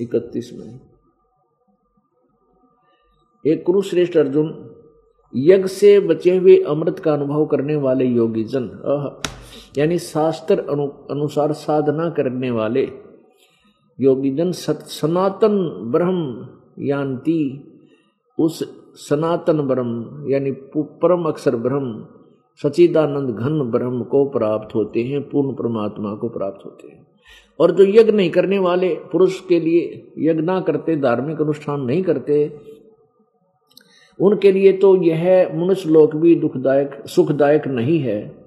[0.00, 0.80] इकतीस में,
[3.44, 4.50] एक कुरुश्रेष्ठ अर्जुन,
[5.34, 8.68] यज्ञ से बचे हुए अमृत का अनुभव करने वाले योगी जन
[9.76, 12.88] यानी शास्त्र अनु, अनुसार साधना करने वाले
[14.00, 15.56] योगीजन सनातन
[15.92, 16.48] ब्रह्म
[16.78, 17.40] यान्ति
[18.38, 18.62] उस
[19.08, 22.06] सनातन ब्रह्म यानी परम अक्षर ब्रह्म
[22.62, 27.06] सचिदानंद घन ब्रह्म को प्राप्त होते हैं पूर्ण परमात्मा को प्राप्त होते हैं।
[27.60, 32.02] और जो यज्ञ नहीं करने वाले पुरुष के लिए यज्ञ ना करते धार्मिक अनुष्ठान नहीं
[32.02, 32.60] करते
[34.20, 38.37] उनके लिए तो यह मनुष्य लोक भी दुखदायक सुखदायक नहीं है।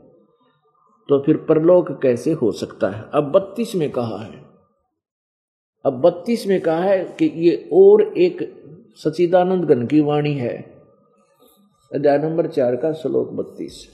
[1.09, 3.05] तो फिर परलोक कैसे हो सकता है?
[3.13, 4.45] अब बत्तीस में कहा है।
[5.85, 8.63] अब बत्तीस में कहा है कि ये और एक
[8.95, 10.57] सचिदानंद गण की वाणी है।
[11.93, 13.87] अध्याय नंबर चार का श्लोक बत्तीस।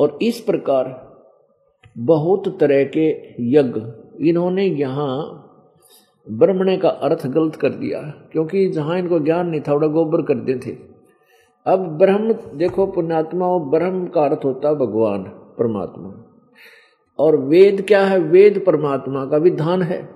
[0.00, 1.16] और इस प्रकार
[1.98, 3.08] बहुत तरह के
[3.40, 3.80] यज्ञ
[4.28, 5.42] इन्होंने यहाँ
[6.30, 10.58] ब्रह्मणे का अर्थ गलत कर दिया, क्योंकि जहाँ इनको ज्ञान नहीं था बड़ा गोबर करते
[10.58, 10.76] थे।
[11.66, 16.32] अब ब्रह्म, देखो पुण्यात्मा ब्रह्म का अर्थ होता भगवान। परमात्मा।
[17.18, 18.18] और वेद क्या है?
[18.18, 20.08] वेद परमात्मा का विधान है।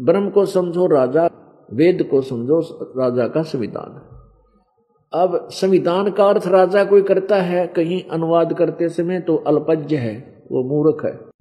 [0.00, 1.30] ब्रह्म को समझो, राजा,
[1.72, 2.60] वेद को समझो,
[2.98, 4.08] राजा का संविधान
[5.14, 10.42] अब संविधान का अर्थ राजा कोई करता है, कहीं अनुवाद करते समय तो अल्पज्य है,
[10.52, 11.31] वो मूर्ख है।